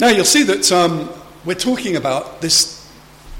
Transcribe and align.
Now 0.00 0.08
you'll 0.08 0.24
see 0.24 0.44
that 0.44 0.70
um, 0.70 1.10
we're 1.44 1.54
talking 1.54 1.96
about 1.96 2.40
this 2.40 2.88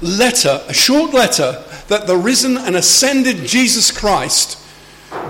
letter, 0.01 0.61
a 0.67 0.73
short 0.73 1.13
letter 1.13 1.63
that 1.87 2.05
the 2.05 2.17
risen 2.17 2.57
and 2.57 2.75
ascended 2.75 3.45
Jesus 3.45 3.91
Christ 3.91 4.57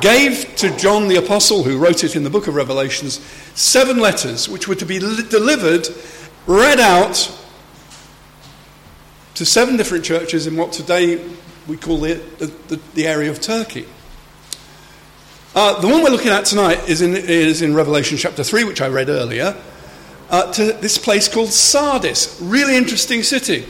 gave 0.02 0.56
to 0.56 0.76
John 0.76 1.08
the 1.08 1.18
Apostle, 1.18 1.64
who 1.64 1.78
wrote 1.78 2.04
it 2.04 2.16
in 2.16 2.24
the 2.24 2.30
book 2.32 2.48
of 2.48 2.56
Revelations, 2.56 3.20
seven 3.54 4.00
letters 4.00 4.50
which 4.50 4.68
were 4.68 4.76
to 4.76 4.86
be 4.86 5.00
li- 5.00 5.24
delivered, 5.30 5.88
read 6.48 6.80
out 6.80 7.32
to 9.36 9.46
seven 9.46 9.78
different 9.78 10.04
churches 10.04 10.48
in 10.48 10.58
what 10.58 10.74
today 10.74 11.24
we 11.68 11.78
call 11.78 12.00
the, 12.00 12.16
the, 12.40 12.80
the 12.96 13.08
area 13.08 13.30
of 13.30 13.40
Turkey. 13.40 13.86
Uh, 15.56 15.80
the 15.80 15.88
one 15.88 16.04
we're 16.04 16.10
looking 16.10 16.32
at 16.32 16.46
tonight 16.46 16.90
is 16.90 17.02
in, 17.02 17.16
is 17.16 17.62
in 17.62 17.74
Revelation 17.76 18.18
chapter 18.18 18.44
3, 18.44 18.64
which 18.64 18.82
I 18.82 18.88
read 18.88 19.10
earlier, 19.10 19.56
uh, 20.30 20.52
to 20.54 20.74
this 20.74 20.98
place 20.98 21.28
called 21.28 21.50
Sardis. 21.50 22.40
Really 22.42 22.76
interesting 22.76 23.24
city. 23.24 23.66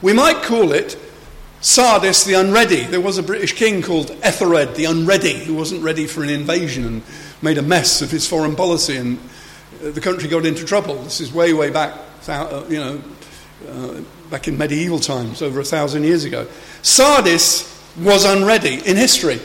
We 0.00 0.12
might 0.12 0.42
call 0.42 0.72
it 0.72 0.98
Sardis 1.60 2.24
the 2.24 2.34
Unready. 2.34 2.84
There 2.84 3.00
was 3.00 3.18
a 3.18 3.22
British 3.22 3.54
king 3.54 3.82
called 3.82 4.10
Ethelred 4.22 4.74
the 4.74 4.84
Unready 4.84 5.44
who 5.44 5.54
wasn't 5.54 5.82
ready 5.82 6.06
for 6.06 6.22
an 6.22 6.30
invasion 6.30 6.84
and 6.84 7.02
made 7.42 7.58
a 7.58 7.62
mess 7.62 8.02
of 8.02 8.10
his 8.10 8.28
foreign 8.28 8.54
policy, 8.54 8.96
and 8.96 9.18
uh, 9.82 9.90
the 9.90 10.00
country 10.00 10.28
got 10.28 10.46
into 10.46 10.64
trouble. 10.64 10.96
This 11.02 11.20
is 11.20 11.32
way, 11.32 11.52
way 11.52 11.70
back, 11.70 11.98
uh, 12.28 12.64
you 12.68 12.78
know, 12.78 13.02
uh, 13.68 14.00
back 14.30 14.46
in 14.46 14.58
medieval 14.58 14.98
times, 14.98 15.42
over 15.42 15.60
a 15.60 15.64
thousand 15.64 16.04
years 16.04 16.24
ago. 16.24 16.46
Sardis 16.82 17.70
was 17.98 18.24
unready 18.24 18.74
in 18.86 18.96
history. 18.96 19.40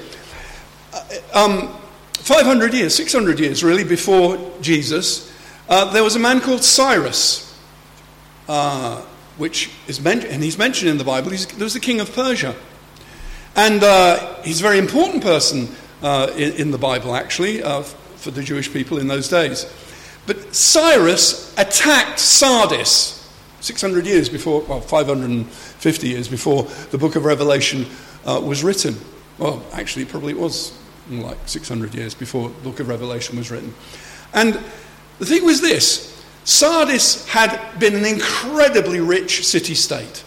Um, 1.33 1.75
500 2.13 2.73
years, 2.73 2.93
600 2.95 3.39
years 3.39 3.63
really, 3.63 3.83
before 3.83 4.37
Jesus, 4.61 5.28
uh, 5.69 5.91
there 5.93 6.03
was 6.03 6.15
a 6.15 6.19
man 6.19 6.41
called 6.41 6.63
Cyrus. 6.63 7.45
Uh, 8.47 9.01
which 9.39 9.71
is 9.87 10.01
mentioned, 10.01 10.33
and 10.33 10.43
he's 10.43 10.57
mentioned 10.57 10.91
in 10.91 10.97
the 10.97 11.03
Bible. 11.03 11.31
He's, 11.31 11.51
was 11.57 11.73
the 11.73 11.79
king 11.79 12.01
of 12.01 12.13
Persia. 12.13 12.55
And 13.55 13.81
uh, 13.83 14.41
he's 14.43 14.59
a 14.59 14.63
very 14.63 14.77
important 14.77 15.23
person 15.23 15.69
uh, 16.03 16.31
in, 16.35 16.53
in, 16.53 16.71
the 16.71 16.77
Bible, 16.77 17.15
actually, 17.15 17.63
uh, 17.63 17.81
for 17.81 18.31
the 18.31 18.43
Jewish 18.43 18.71
people 18.71 18.99
in 18.99 19.07
those 19.07 19.29
days. 19.29 19.65
But 20.27 20.53
Cyrus 20.53 21.57
attacked 21.57 22.19
Sardis 22.19 23.15
600 23.61 24.05
years 24.05 24.29
before, 24.29 24.61
well, 24.61 24.81
550 24.81 26.07
years 26.07 26.27
before 26.27 26.63
the 26.91 26.97
book 26.97 27.15
of 27.15 27.25
Revelation 27.25 27.85
uh, 28.25 28.41
was 28.43 28.63
written. 28.63 28.95
Well, 29.37 29.63
actually, 29.71 30.05
probably 30.05 30.33
it 30.33 30.39
was 30.39 30.77
like 31.09 31.37
600 31.45 31.95
years 31.95 32.13
before 32.13 32.49
the 32.49 32.61
book 32.61 32.79
of 32.79 32.89
Revelation 32.89 33.37
was 33.37 33.49
written. 33.51 33.73
And 34.33 34.59
the 35.19 35.25
thing 35.25 35.45
was 35.45 35.61
this 35.61 36.09
Sardis 36.45 37.27
had 37.27 37.77
been 37.77 37.95
an 37.95 38.05
incredibly 38.05 38.99
rich 38.99 39.45
city 39.45 39.75
state 39.75 40.23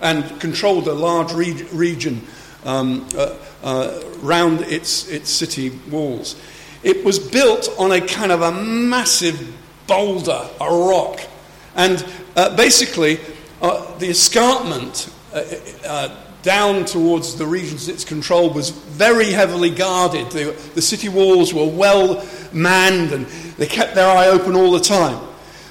and 0.00 0.40
controlled 0.40 0.88
a 0.88 0.94
large 0.94 1.32
re- 1.32 1.66
region 1.72 2.22
um, 2.64 3.06
uh, 3.16 3.34
uh, 3.62 4.00
round 4.20 4.60
its, 4.62 5.08
its 5.08 5.30
city 5.30 5.70
walls. 5.90 6.40
It 6.82 7.04
was 7.04 7.18
built 7.18 7.68
on 7.78 7.92
a 7.92 8.00
kind 8.00 8.32
of 8.32 8.42
a 8.42 8.52
massive 8.52 9.54
boulder, 9.86 10.48
a 10.60 10.64
rock. 10.64 11.20
And 11.74 12.04
uh, 12.36 12.56
basically, 12.56 13.18
uh, 13.60 13.96
the 13.98 14.08
escarpment 14.08 15.12
uh, 15.32 15.42
uh, 15.84 16.16
down 16.46 16.84
towards 16.84 17.34
the 17.34 17.44
regions 17.44 17.88
it's 17.88 18.04
controlled 18.04 18.54
was 18.54 18.70
very 18.70 19.32
heavily 19.32 19.68
guarded. 19.68 20.30
The, 20.30 20.52
the 20.76 20.80
city 20.80 21.08
walls 21.08 21.52
were 21.52 21.66
well 21.66 22.24
manned 22.52 23.10
and 23.10 23.26
they 23.58 23.66
kept 23.66 23.96
their 23.96 24.08
eye 24.08 24.28
open 24.28 24.54
all 24.54 24.70
the 24.70 24.78
time. 24.78 25.20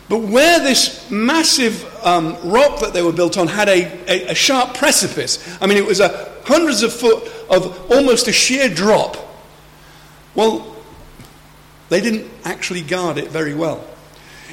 But 0.10 0.18
where 0.18 0.60
this 0.60 1.10
massive 1.10 1.82
um, 2.06 2.36
rock 2.44 2.82
that 2.82 2.92
they 2.92 3.02
were 3.02 3.14
built 3.14 3.38
on 3.38 3.48
had 3.48 3.70
a, 3.70 3.86
a, 4.12 4.32
a 4.32 4.36
sharp 4.36 4.76
precipice, 4.76 5.58
I 5.62 5.66
mean, 5.66 5.78
it 5.78 5.86
was 5.86 6.02
a 6.02 6.34
hundreds 6.44 6.84
of 6.84 6.92
foot 6.92 7.24
of 7.50 7.90
almost 7.90 8.28
a 8.28 8.34
sheer 8.34 8.68
drop. 8.68 9.16
Well, 10.36 10.76
they 11.88 12.02
didn't 12.02 12.30
actually 12.44 12.82
guard 12.82 13.18
it 13.18 13.30
very 13.30 13.54
well. 13.54 13.82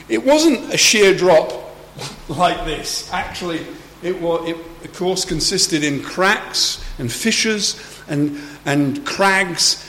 It 0.09 0.25
wasn't 0.25 0.73
a 0.73 0.77
sheer 0.77 1.17
drop 1.17 1.53
like 2.29 2.65
this. 2.65 3.13
Actually, 3.13 3.67
it, 4.05 4.21
was, 4.21 4.49
it 4.49 4.57
of 4.85 4.95
course 4.95 5.25
consisted 5.25 5.85
in 5.85 6.03
cracks 6.03 6.85
and 6.99 7.11
fissures 7.11 8.03
and, 8.09 8.41
and 8.65 9.05
crags 9.07 9.89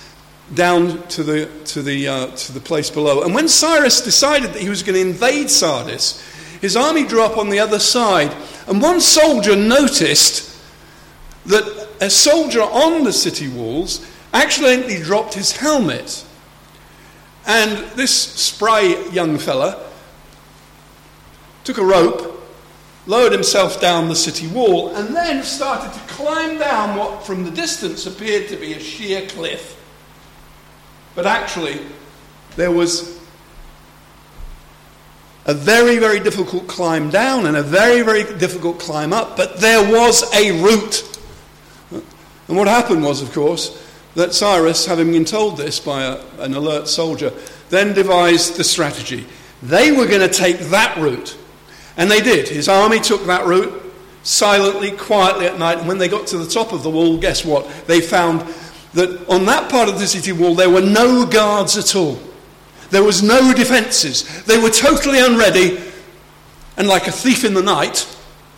down 0.53 1.05
to 1.07 1.23
the, 1.23 1.49
to, 1.65 1.81
the, 1.81 2.07
uh, 2.07 2.27
to 2.27 2.51
the 2.51 2.59
place 2.59 2.89
below. 2.89 3.23
And 3.23 3.33
when 3.33 3.47
Cyrus 3.47 4.01
decided 4.01 4.53
that 4.53 4.61
he 4.61 4.69
was 4.69 4.83
going 4.83 4.95
to 4.95 5.09
invade 5.09 5.49
Sardis, 5.49 6.21
his 6.61 6.77
army 6.77 7.05
drew 7.05 7.23
up 7.23 7.37
on 7.37 7.49
the 7.49 7.59
other 7.59 7.79
side. 7.79 8.33
And 8.67 8.81
one 8.81 9.01
soldier 9.01 9.55
noticed 9.55 10.57
that 11.45 11.89
a 11.99 12.09
soldier 12.09 12.61
on 12.61 13.03
the 13.03 13.13
city 13.13 13.49
walls 13.49 14.05
accidentally 14.33 15.01
dropped 15.01 15.33
his 15.33 15.51
helmet. 15.51 16.25
And 17.45 17.77
this 17.97 18.11
spry 18.11 18.81
young 19.11 19.37
fella 19.37 19.89
took 21.63 21.77
a 21.77 21.83
rope, 21.83 22.32
lowered 23.05 23.33
himself 23.33 23.81
down 23.81 24.07
the 24.07 24.15
city 24.15 24.47
wall, 24.47 24.95
and 24.95 25.15
then 25.15 25.43
started 25.43 25.93
to 25.93 26.13
climb 26.13 26.57
down 26.57 26.97
what 26.97 27.25
from 27.25 27.43
the 27.43 27.51
distance 27.51 28.05
appeared 28.05 28.47
to 28.49 28.55
be 28.55 28.73
a 28.73 28.79
sheer 28.79 29.27
cliff. 29.27 29.79
But 31.15 31.25
actually, 31.25 31.79
there 32.55 32.71
was 32.71 33.19
a 35.45 35.53
very, 35.53 35.97
very 35.97 36.19
difficult 36.19 36.67
climb 36.67 37.09
down 37.09 37.45
and 37.45 37.57
a 37.57 37.63
very, 37.63 38.01
very 38.01 38.23
difficult 38.37 38.79
climb 38.79 39.11
up, 39.11 39.35
but 39.35 39.57
there 39.57 39.91
was 39.91 40.23
a 40.33 40.63
route. 40.63 41.03
And 42.47 42.57
what 42.57 42.67
happened 42.67 43.03
was, 43.03 43.21
of 43.21 43.31
course, 43.33 43.85
that 44.15 44.33
Cyrus, 44.33 44.85
having 44.85 45.11
been 45.11 45.25
told 45.25 45.57
this 45.57 45.79
by 45.79 46.03
a, 46.03 46.23
an 46.39 46.53
alert 46.53 46.87
soldier, 46.87 47.31
then 47.69 47.93
devised 47.93 48.57
the 48.57 48.63
strategy. 48.63 49.25
They 49.61 49.91
were 49.91 50.05
going 50.05 50.21
to 50.21 50.33
take 50.33 50.59
that 50.59 50.97
route. 50.97 51.37
And 51.97 52.09
they 52.09 52.21
did. 52.21 52.49
His 52.49 52.67
army 52.67 52.99
took 52.99 53.25
that 53.25 53.45
route 53.45 53.81
silently, 54.23 54.91
quietly 54.91 55.45
at 55.45 55.59
night. 55.59 55.79
And 55.79 55.87
when 55.87 55.97
they 55.97 56.07
got 56.07 56.27
to 56.27 56.37
the 56.37 56.49
top 56.49 56.73
of 56.73 56.83
the 56.83 56.89
wall, 56.89 57.17
guess 57.17 57.45
what? 57.45 57.69
They 57.87 58.01
found 58.01 58.41
that 58.93 59.27
on 59.29 59.45
that 59.45 59.69
part 59.69 59.89
of 59.89 59.99
the 59.99 60.07
city 60.07 60.31
wall 60.31 60.55
there 60.55 60.69
were 60.69 60.81
no 60.81 61.25
guards 61.25 61.77
at 61.77 61.95
all. 61.95 62.19
There 62.89 63.03
was 63.03 63.23
no 63.23 63.53
defences. 63.53 64.43
They 64.43 64.59
were 64.59 64.69
totally 64.69 65.19
unready. 65.19 65.79
And 66.77 66.87
like 66.87 67.07
a 67.07 67.11
thief 67.11 67.43
in 67.43 67.53
the 67.53 67.61
night, 67.61 68.07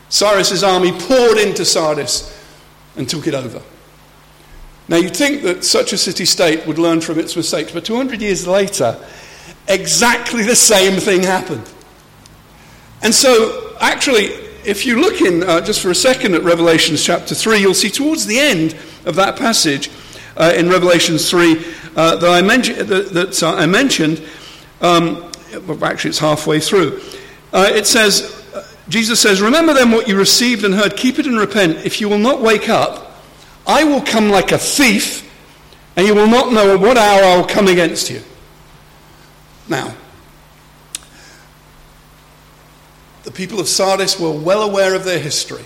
Cyrus's 0.10 0.64
army 0.64 0.92
poured 0.92 1.38
into 1.38 1.66
Sardis 1.66 2.32
and 2.96 3.10
took 3.10 3.28
it 3.28 3.34
over. 3.34 3.62
Now 4.88 4.98
you'd 4.98 5.16
think 5.16 5.42
that 5.44 5.64
such 5.64 5.94
a 5.94 5.98
city 5.98 6.26
state 6.26 6.66
would 6.68 6.78
learn 6.78 7.02
from 7.02 7.18
its 7.18 7.36
mistakes, 7.36 7.72
but 7.72 7.86
200 7.86 8.22
years 8.22 8.46
later, 8.46 8.98
exactly 9.68 10.44
the 10.44 10.56
same 10.56 11.00
thing 11.00 11.24
happened. 11.24 11.68
And 13.06 13.14
so, 13.14 13.78
actually, 13.80 14.32
if 14.66 14.84
you 14.84 15.00
look 15.00 15.22
in 15.22 15.44
uh, 15.44 15.62
just 15.62 15.80
for 15.80 15.92
a 15.92 15.96
second 15.96 16.34
at 16.34 16.42
Revelation 16.42 16.96
chapter 16.98 17.36
3, 17.36 17.60
you'll 17.60 17.76
see 17.76 17.92
towards 17.92 18.26
the 18.26 18.40
end 18.40 18.76
of 19.06 19.16
that 19.18 19.36
passage, 19.36 19.92
uh, 20.38 20.56
in 20.58 20.70
Revelation 20.70 21.20
3 21.20 21.64
uh, 21.96 22.16
that, 22.16 22.28
I, 22.28 22.42
mention, 22.42 22.88
that, 22.88 23.14
that 23.14 23.44
uh, 23.44 23.54
I 23.54 23.68
mentioned. 23.68 24.28
Um, 24.82 25.32
actually, 25.84 26.10
it's 26.10 26.18
halfway 26.18 26.60
through. 26.60 27.00
Uh, 27.54 27.70
it 27.70 27.86
says, 27.86 28.44
uh, 28.56 28.66
Jesus 28.90 29.20
says, 29.20 29.40
Remember 29.40 29.76
then 29.76 29.92
what 29.92 30.08
you 30.08 30.18
received 30.18 30.64
and 30.64 30.74
heard, 30.74 30.98
keep 30.98 31.20
it 31.20 31.28
and 31.28 31.38
repent. 31.38 31.86
If 31.86 32.02
you 32.02 32.10
will 32.10 32.18
not 32.18 32.42
wake 32.42 32.70
up, 32.70 33.22
I 33.68 33.84
will 33.84 34.02
come 34.02 34.32
like 34.32 34.52
a 34.52 34.58
thief, 34.58 35.32
and 35.96 36.08
you 36.08 36.16
will 36.16 36.26
not 36.26 36.52
know 36.52 36.74
at 36.74 36.80
what 36.80 36.98
hour 36.98 37.24
I 37.24 37.38
will 37.38 37.48
come 37.48 37.68
against 37.68 38.10
you. 38.10 38.24
Now, 39.70 39.94
the 43.26 43.32
people 43.32 43.60
of 43.60 43.68
Sardis 43.68 44.20
were 44.20 44.32
well 44.32 44.62
aware 44.62 44.94
of 44.94 45.04
their 45.04 45.20
history. 45.20 45.66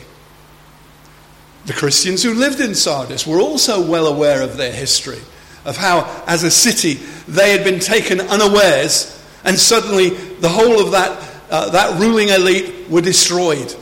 The 1.65 1.73
Christians 1.73 2.23
who 2.23 2.33
lived 2.33 2.61
in 2.61 2.73
Sardis 2.73 3.27
were 3.27 3.39
also 3.39 3.85
well 3.85 4.07
aware 4.07 4.41
of 4.41 4.55
their 4.55 4.71
history, 4.71 5.19
of 5.65 5.75
how, 5.75 6.23
as 6.25 6.43
a 6.43 6.49
city, 6.49 6.95
they 7.27 7.51
had 7.51 7.65
been 7.65 7.81
taken 7.81 8.21
unawares, 8.21 9.21
and 9.43 9.59
suddenly 9.59 10.09
the 10.09 10.47
whole 10.47 10.81
of 10.81 10.91
that, 10.91 11.21
uh, 11.51 11.69
that 11.71 11.99
ruling 11.99 12.29
elite 12.29 12.89
were 12.89 13.01
destroyed 13.01 13.75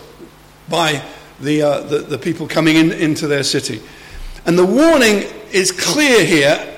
by 0.68 1.02
the, 1.40 1.62
uh, 1.62 1.80
the, 1.82 2.00
the, 2.00 2.18
people 2.18 2.48
coming 2.48 2.78
in, 2.78 2.92
into 2.92 3.28
their 3.28 3.44
city. 3.44 3.80
And 4.48 4.58
the 4.58 4.66
warning 4.66 5.24
is 5.52 5.72
clear 5.72 6.26
here. 6.26 6.76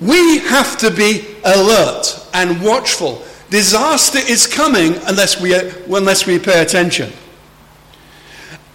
We 0.00 0.38
have 0.38 0.78
to 0.78 0.90
be 0.90 1.26
alert 1.44 2.26
and 2.32 2.62
watchful. 2.62 3.22
Disaster 3.54 4.18
is 4.18 4.48
coming 4.48 4.96
unless 5.06 5.40
we, 5.40 5.54
unless 5.54 6.26
we 6.26 6.40
pay 6.40 6.60
attention. 6.60 7.12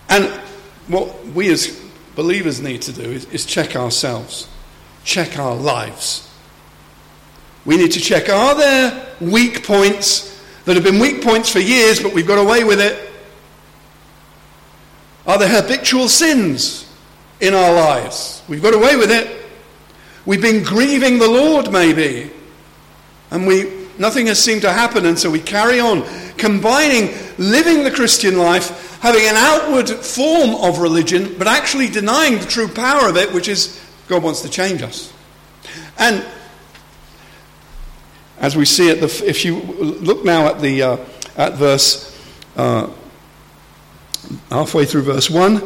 And 0.07 0.29
what 0.87 1.27
we 1.27 1.51
as 1.51 1.77
believers 2.15 2.61
need 2.61 2.83
to 2.83 2.93
do 2.93 3.01
is, 3.01 3.25
is 3.25 3.45
check 3.45 3.75
ourselves, 3.75 4.47
check 5.03 5.37
our 5.37 5.53
lives. 5.53 6.33
We 7.65 7.75
need 7.75 7.91
to 7.91 7.99
check 7.99 8.29
are 8.29 8.55
there 8.55 9.05
weak 9.19 9.65
points 9.65 10.41
that 10.63 10.75
have 10.75 10.85
been 10.85 10.99
weak 10.99 11.23
points 11.23 11.51
for 11.51 11.59
years, 11.59 12.01
but 12.01 12.13
we've 12.13 12.25
got 12.25 12.37
away 12.37 12.63
with 12.63 12.79
it? 12.79 13.11
Are 15.27 15.37
there 15.37 15.61
habitual 15.61 16.07
sins 16.07 16.89
in 17.41 17.53
our 17.53 17.73
lives? 17.73 18.43
We've 18.47 18.63
got 18.63 18.73
away 18.73 18.95
with 18.95 19.11
it. 19.11 19.45
We've 20.25 20.41
been 20.41 20.63
grieving 20.63 21.19
the 21.19 21.27
Lord, 21.27 21.69
maybe, 21.69 22.31
and 23.29 23.45
we 23.45 23.78
nothing 23.99 24.27
has 24.27 24.41
seemed 24.41 24.61
to 24.63 24.71
happen, 24.71 25.05
and 25.05 25.19
so 25.19 25.29
we 25.29 25.39
carry 25.39 25.79
on, 25.79 26.03
combining 26.37 27.13
living 27.37 27.83
the 27.83 27.91
Christian 27.91 28.37
life, 28.37 28.99
having 29.01 29.23
an 29.23 29.35
outward 29.35 29.89
form 29.89 30.55
of 30.55 30.79
religion, 30.79 31.35
but 31.37 31.47
actually 31.47 31.87
denying 31.87 32.39
the 32.39 32.45
true 32.45 32.67
power 32.67 33.09
of 33.09 33.17
it, 33.17 33.33
which 33.33 33.47
is 33.47 33.79
God 34.07 34.23
wants 34.23 34.41
to 34.41 34.49
change 34.49 34.81
us. 34.81 35.13
And 35.97 36.25
as 38.39 38.55
we 38.55 38.65
see 38.65 38.89
it, 38.89 39.03
if 39.03 39.43
you 39.43 39.59
look 39.59 40.23
now 40.23 40.47
at 40.47 40.61
the 40.61 40.81
uh, 40.81 40.97
at 41.35 41.53
verse 41.53 42.17
uh, 42.55 42.89
halfway 44.49 44.85
through 44.85 45.03
verse 45.03 45.29
one, 45.29 45.61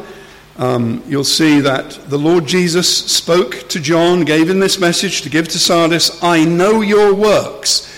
um, 0.56 1.02
you'll 1.06 1.24
see 1.24 1.60
that 1.60 1.98
the 2.08 2.18
Lord 2.18 2.46
Jesus 2.46 2.88
spoke 2.88 3.68
to 3.68 3.80
John, 3.80 4.24
gave 4.24 4.48
him 4.48 4.60
this 4.60 4.78
message 4.78 5.22
to 5.22 5.30
give 5.30 5.48
to 5.48 5.58
Sardis 5.58 6.22
I 6.22 6.44
know 6.44 6.80
your 6.80 7.14
works. 7.14 7.90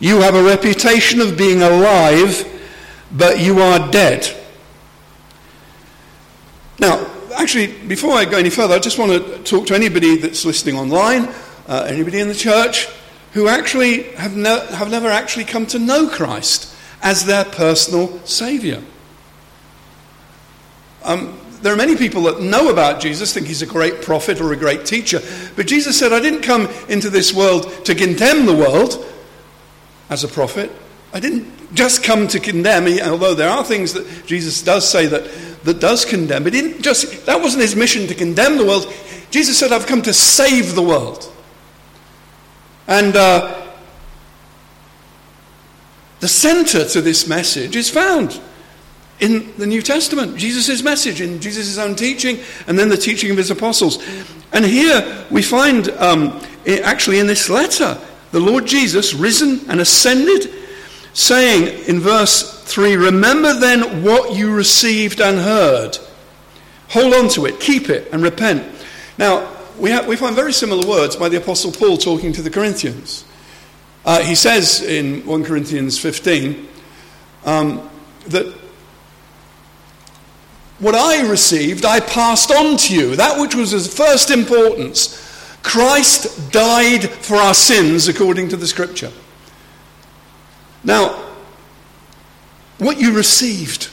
You 0.00 0.20
have 0.20 0.34
a 0.34 0.42
reputation 0.42 1.20
of 1.20 1.38
being 1.38 1.62
alive, 1.62 2.46
but 3.12 3.40
you 3.40 3.60
are 3.60 3.90
dead. 3.90 4.28
Now, 6.78 7.06
actually, 7.34 7.68
before 7.86 8.12
I 8.12 8.24
go 8.24 8.36
any 8.36 8.50
further, 8.50 8.74
I 8.74 8.78
just 8.78 8.98
want 8.98 9.12
to 9.12 9.38
talk 9.44 9.66
to 9.68 9.74
anybody 9.74 10.16
that's 10.16 10.44
listening 10.44 10.76
online, 10.76 11.28
uh, 11.68 11.86
anybody 11.88 12.20
in 12.20 12.28
the 12.28 12.34
church, 12.34 12.88
who 13.32 13.48
actually 13.48 14.04
have, 14.14 14.34
have 14.34 14.90
never 14.90 15.08
actually 15.08 15.44
come 15.44 15.66
to 15.66 15.78
know 15.78 16.08
Christ 16.08 16.74
as 17.02 17.26
their 17.26 17.44
personal 17.44 18.18
Saviour. 18.26 18.82
Um, 21.04 21.38
there 21.62 21.72
are 21.72 21.76
many 21.76 21.96
people 21.96 22.22
that 22.24 22.40
know 22.40 22.68
about 22.70 23.00
Jesus, 23.00 23.32
think 23.32 23.46
he's 23.46 23.62
a 23.62 23.66
great 23.66 24.02
prophet 24.02 24.40
or 24.40 24.52
a 24.52 24.56
great 24.56 24.84
teacher, 24.84 25.20
but 25.56 25.66
Jesus 25.66 25.98
said, 25.98 26.12
I 26.12 26.20
didn't 26.20 26.42
come 26.42 26.68
into 26.88 27.10
this 27.10 27.32
world 27.32 27.84
to 27.86 27.94
condemn 27.94 28.46
the 28.46 28.56
world 28.56 29.04
as 30.14 30.24
a 30.24 30.28
prophet. 30.28 30.70
I 31.12 31.20
didn't 31.20 31.74
just 31.74 32.02
come 32.02 32.28
to 32.28 32.40
condemn, 32.40 32.86
although 33.08 33.34
there 33.34 33.50
are 33.50 33.64
things 33.64 33.92
that 33.92 34.26
Jesus 34.26 34.62
does 34.62 34.88
say 34.88 35.06
that, 35.06 35.28
that 35.64 35.80
does 35.80 36.04
condemn. 36.04 36.44
But 36.44 36.54
he 36.54 36.62
didn't 36.62 36.82
just, 36.82 37.26
that 37.26 37.40
wasn't 37.40 37.62
his 37.62 37.76
mission 37.76 38.06
to 38.06 38.14
condemn 38.14 38.56
the 38.56 38.64
world. 38.64 38.92
Jesus 39.30 39.58
said, 39.58 39.72
I've 39.72 39.86
come 39.86 40.02
to 40.02 40.14
save 40.14 40.74
the 40.74 40.82
world. 40.82 41.30
And 42.86 43.16
uh, 43.16 43.72
the 46.20 46.28
center 46.28 46.84
to 46.84 47.00
this 47.02 47.26
message 47.26 47.74
is 47.74 47.90
found 47.90 48.40
in 49.18 49.56
the 49.56 49.66
New 49.66 49.82
Testament, 49.82 50.36
Jesus' 50.36 50.82
message, 50.82 51.20
in 51.20 51.40
Jesus' 51.40 51.78
own 51.78 51.96
teaching, 51.96 52.38
and 52.66 52.78
then 52.78 52.88
the 52.88 52.96
teaching 52.96 53.30
of 53.30 53.36
his 53.36 53.50
apostles. 53.50 54.02
And 54.52 54.64
here 54.64 55.26
we 55.30 55.42
find, 55.42 55.88
um, 55.90 56.40
actually, 56.66 57.18
in 57.18 57.26
this 57.26 57.50
letter, 57.50 57.98
the 58.34 58.40
Lord 58.40 58.66
Jesus, 58.66 59.14
risen 59.14 59.60
and 59.70 59.80
ascended, 59.80 60.50
saying 61.12 61.84
in 61.86 62.00
verse 62.00 62.64
3 62.64 62.96
Remember 62.96 63.54
then 63.58 64.02
what 64.02 64.34
you 64.34 64.52
received 64.52 65.20
and 65.20 65.38
heard. 65.38 65.96
Hold 66.88 67.14
on 67.14 67.28
to 67.30 67.46
it, 67.46 67.60
keep 67.60 67.88
it, 67.88 68.12
and 68.12 68.24
repent. 68.24 68.66
Now, 69.18 69.56
we, 69.78 69.90
have, 69.90 70.08
we 70.08 70.16
find 70.16 70.34
very 70.34 70.52
similar 70.52 70.84
words 70.84 71.14
by 71.14 71.28
the 71.28 71.36
Apostle 71.36 71.70
Paul 71.70 71.96
talking 71.96 72.32
to 72.32 72.42
the 72.42 72.50
Corinthians. 72.50 73.24
Uh, 74.04 74.20
he 74.20 74.34
says 74.34 74.82
in 74.82 75.24
1 75.24 75.44
Corinthians 75.44 75.96
15 75.96 76.68
um, 77.44 77.88
that 78.26 78.52
what 80.80 80.96
I 80.96 81.28
received, 81.28 81.84
I 81.84 82.00
passed 82.00 82.50
on 82.50 82.78
to 82.78 82.94
you, 82.94 83.14
that 83.14 83.40
which 83.40 83.54
was 83.54 83.72
of 83.72 83.94
first 83.94 84.32
importance. 84.32 85.20
Christ 85.64 86.52
died 86.52 87.08
for 87.08 87.36
our 87.36 87.54
sins 87.54 88.06
according 88.06 88.50
to 88.50 88.56
the 88.56 88.66
scripture. 88.66 89.10
Now, 90.84 91.32
what 92.78 93.00
you 93.00 93.16
received, 93.16 93.88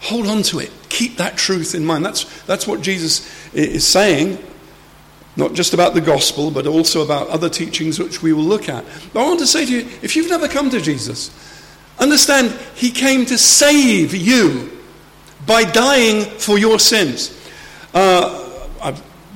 hold 0.00 0.26
on 0.26 0.42
to 0.44 0.60
it. 0.60 0.72
Keep 0.88 1.18
that 1.18 1.36
truth 1.36 1.74
in 1.74 1.84
mind. 1.84 2.06
That's, 2.06 2.24
that's 2.46 2.66
what 2.66 2.80
Jesus 2.80 3.54
is 3.54 3.86
saying, 3.86 4.38
not 5.36 5.52
just 5.52 5.74
about 5.74 5.92
the 5.92 6.00
gospel, 6.00 6.50
but 6.50 6.66
also 6.66 7.04
about 7.04 7.28
other 7.28 7.50
teachings 7.50 7.98
which 7.98 8.22
we 8.22 8.32
will 8.32 8.42
look 8.42 8.68
at. 8.68 8.86
But 9.12 9.24
I 9.24 9.28
want 9.28 9.40
to 9.40 9.46
say 9.46 9.66
to 9.66 9.72
you 9.72 9.80
if 10.00 10.16
you've 10.16 10.30
never 10.30 10.48
come 10.48 10.70
to 10.70 10.80
Jesus, 10.80 11.30
understand 11.98 12.58
he 12.74 12.90
came 12.90 13.26
to 13.26 13.36
save 13.36 14.14
you 14.14 14.70
by 15.46 15.64
dying 15.64 16.24
for 16.24 16.58
your 16.58 16.78
sins. 16.78 17.38
Uh, 17.92 18.46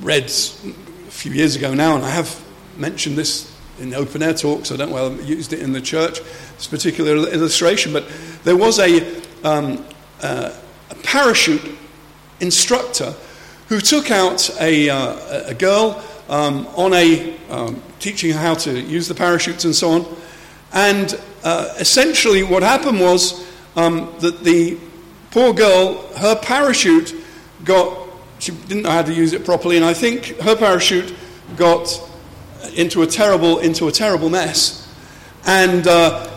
read 0.03 0.25
a 0.25 1.11
few 1.11 1.31
years 1.31 1.55
ago 1.55 1.73
now, 1.73 1.95
and 1.95 2.03
I 2.03 2.09
have 2.09 2.43
mentioned 2.77 3.17
this 3.17 3.49
in 3.79 3.93
open 3.93 4.21
air 4.21 4.33
talks. 4.33 4.71
I 4.71 4.75
don't 4.75 4.89
know 4.89 4.95
whether 4.95 5.15
I 5.15 5.25
used 5.25 5.53
it 5.53 5.61
in 5.61 5.71
the 5.71 5.81
church, 5.81 6.19
this 6.57 6.67
particular 6.67 7.29
illustration, 7.29 7.93
but 7.93 8.05
there 8.43 8.57
was 8.57 8.79
a, 8.79 8.99
um, 9.43 9.85
uh, 10.21 10.53
a 10.89 10.95
parachute 10.95 11.61
instructor 12.41 13.13
who 13.69 13.79
took 13.79 14.11
out 14.11 14.49
a, 14.59 14.89
uh, 14.89 15.49
a 15.49 15.53
girl 15.53 16.03
um, 16.27 16.67
on 16.75 16.93
a 16.93 17.37
um, 17.49 17.81
teaching 17.99 18.31
her 18.31 18.39
how 18.39 18.53
to 18.55 18.81
use 18.81 19.07
the 19.07 19.15
parachutes 19.15 19.63
and 19.63 19.73
so 19.73 19.89
on. 19.91 20.17
And 20.73 21.17
uh, 21.43 21.73
essentially, 21.79 22.43
what 22.43 22.61
happened 22.61 22.99
was 22.99 23.47
um, 23.77 24.13
that 24.19 24.43
the 24.43 24.77
poor 25.31 25.53
girl, 25.53 26.07
her 26.17 26.35
parachute 26.35 27.15
got 27.63 28.02
she 28.43 28.51
didn't 28.51 28.83
know 28.83 28.91
how 28.91 29.01
to 29.01 29.13
use 29.13 29.31
it 29.31 29.45
properly, 29.45 29.77
and 29.77 29.85
I 29.85 29.93
think 29.93 30.25
her 30.41 30.53
parachute 30.57 31.15
got 31.55 31.97
into 32.75 33.01
a 33.01 33.07
terrible, 33.07 33.59
into 33.59 33.87
a 33.87 33.91
terrible 33.91 34.29
mess. 34.29 34.85
And 35.45 35.87
uh, 35.87 36.29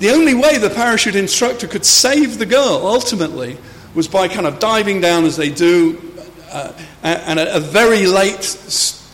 the 0.00 0.10
only 0.10 0.34
way 0.34 0.58
the 0.58 0.68
parachute 0.68 1.14
instructor 1.14 1.68
could 1.68 1.84
save 1.84 2.38
the 2.38 2.46
girl 2.46 2.80
ultimately 2.84 3.56
was 3.94 4.08
by 4.08 4.26
kind 4.26 4.48
of 4.48 4.58
diving 4.58 5.00
down 5.00 5.24
as 5.24 5.36
they 5.36 5.48
do, 5.48 6.12
uh, 6.50 6.72
and 7.04 7.38
at 7.38 7.54
a 7.54 7.60
very 7.60 8.08
late 8.08 8.58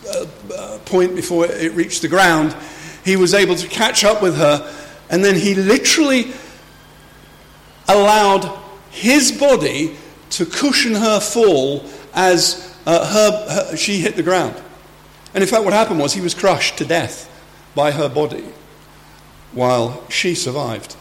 uh, 0.08 0.78
point 0.86 1.14
before 1.14 1.44
it 1.44 1.72
reached 1.74 2.00
the 2.00 2.08
ground, 2.08 2.56
he 3.04 3.16
was 3.16 3.34
able 3.34 3.54
to 3.54 3.68
catch 3.68 4.02
up 4.02 4.22
with 4.22 4.36
her, 4.38 4.74
and 5.10 5.22
then 5.22 5.34
he 5.34 5.54
literally 5.54 6.32
allowed 7.86 8.50
his 8.90 9.30
body 9.30 9.94
to 10.32 10.46
cushion 10.46 10.94
her 10.94 11.20
fall 11.20 11.84
as 12.14 12.76
uh, 12.86 13.06
her, 13.06 13.54
her, 13.54 13.76
she 13.76 13.98
hit 13.98 14.16
the 14.16 14.22
ground. 14.22 14.60
And 15.34 15.42
in 15.42 15.48
fact, 15.48 15.64
what 15.64 15.72
happened 15.72 16.00
was 16.00 16.12
he 16.12 16.20
was 16.20 16.34
crushed 16.34 16.78
to 16.78 16.84
death 16.84 17.28
by 17.74 17.90
her 17.90 18.08
body 18.08 18.44
while 19.52 20.04
she 20.08 20.34
survived. 20.34 20.96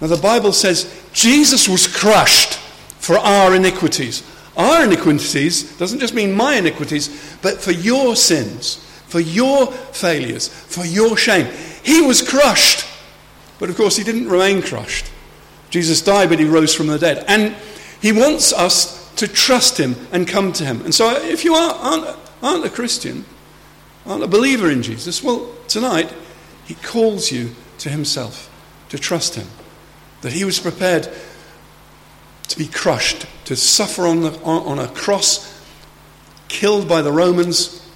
Now, 0.00 0.06
the 0.08 0.16
Bible 0.16 0.52
says 0.52 1.02
Jesus 1.12 1.68
was 1.68 1.86
crushed 1.86 2.58
for 2.98 3.16
our 3.18 3.54
iniquities. 3.54 4.22
Our 4.56 4.84
iniquities 4.84 5.76
doesn't 5.78 6.00
just 6.00 6.14
mean 6.14 6.32
my 6.32 6.56
iniquities, 6.56 7.36
but 7.42 7.60
for 7.60 7.72
your 7.72 8.16
sins, 8.16 8.76
for 9.06 9.20
your 9.20 9.70
failures, 9.72 10.48
for 10.48 10.84
your 10.84 11.16
shame. 11.16 11.52
He 11.82 12.02
was 12.02 12.22
crushed. 12.22 12.86
But 13.58 13.70
of 13.70 13.76
course, 13.76 13.96
he 13.96 14.04
didn't 14.04 14.28
remain 14.28 14.62
crushed. 14.62 15.10
Jesus 15.70 16.02
died, 16.02 16.28
but 16.28 16.38
he 16.38 16.44
rose 16.44 16.74
from 16.74 16.86
the 16.86 16.98
dead. 16.98 17.24
And 17.26 17.54
he 18.04 18.12
wants 18.12 18.52
us 18.52 19.10
to 19.14 19.26
trust 19.26 19.78
Him 19.78 19.96
and 20.12 20.28
come 20.28 20.52
to 20.52 20.64
Him. 20.66 20.82
And 20.82 20.94
so, 20.94 21.16
if 21.22 21.42
you 21.42 21.54
are, 21.54 21.72
aren't, 21.72 22.18
aren't 22.42 22.66
a 22.66 22.68
Christian, 22.68 23.24
aren't 24.04 24.22
a 24.22 24.26
believer 24.26 24.70
in 24.70 24.82
Jesus, 24.82 25.22
well, 25.22 25.50
tonight 25.68 26.12
He 26.66 26.74
calls 26.74 27.32
you 27.32 27.52
to 27.78 27.88
Himself, 27.88 28.50
to 28.90 28.98
trust 28.98 29.36
Him. 29.36 29.46
That 30.20 30.34
He 30.34 30.44
was 30.44 30.60
prepared 30.60 31.08
to 32.48 32.58
be 32.58 32.66
crushed, 32.66 33.24
to 33.46 33.56
suffer 33.56 34.02
on, 34.02 34.20
the, 34.20 34.38
on 34.42 34.78
a 34.78 34.88
cross, 34.88 35.64
killed 36.48 36.86
by 36.86 37.00
the 37.00 37.10
Romans, 37.10 37.88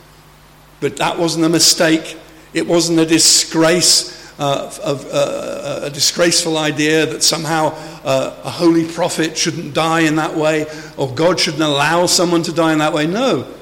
but 0.80 0.96
that 0.96 1.18
wasn't 1.18 1.44
a 1.44 1.50
mistake. 1.50 2.16
It 2.54 2.66
wasn't 2.66 2.98
a 2.98 3.04
disgrace 3.04 4.17
uh, 4.38 4.73
of 4.85 5.07
uh, 5.12 5.80
a 5.83 5.90
disgraceful 5.90 6.57
idea 6.57 7.07
that 7.07 7.23
somehow 7.23 7.75
uh, 8.04 8.37
a 8.45 8.50
holy 8.50 8.87
prophet 8.87 9.37
shouldn't 9.37 9.75
die 9.75 10.00
in 10.00 10.16
that 10.16 10.37
way 10.37 10.66
or 10.97 11.12
God 11.12 11.40
shouldn't 11.40 11.62
allow 11.62 12.07
someone 12.07 12.42
to 12.45 12.52
die 12.52 12.73
in 12.73 12.78
that 12.78 12.92
way. 12.92 13.07
No. 13.07 13.52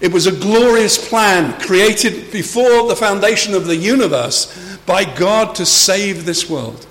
It 0.00 0.12
was 0.12 0.26
a 0.26 0.32
glorious 0.32 1.08
plan 1.08 1.58
created 1.60 2.30
before 2.30 2.88
the 2.88 2.96
foundation 2.96 3.54
of 3.54 3.66
the 3.66 3.76
universe 3.76 4.78
by 4.86 5.04
God 5.04 5.54
to 5.56 5.66
save 5.66 6.24
this 6.24 6.48
world. 6.48 6.86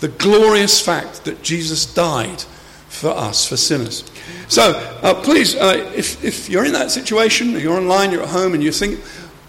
The 0.00 0.08
glorious 0.08 0.80
fact 0.80 1.24
that 1.24 1.42
Jesus 1.42 1.86
died 1.86 2.42
for 2.88 3.10
us, 3.10 3.46
for 3.46 3.56
sinners. 3.56 4.04
So 4.48 4.72
uh, 5.02 5.14
please, 5.22 5.56
uh, 5.56 5.92
if, 5.96 6.22
if 6.24 6.48
you're 6.48 6.64
in 6.64 6.72
that 6.72 6.90
situation, 6.90 7.52
you're 7.52 7.76
online, 7.76 8.12
you're 8.12 8.22
at 8.22 8.28
home, 8.28 8.54
and 8.54 8.62
you 8.62 8.70
think, 8.70 9.00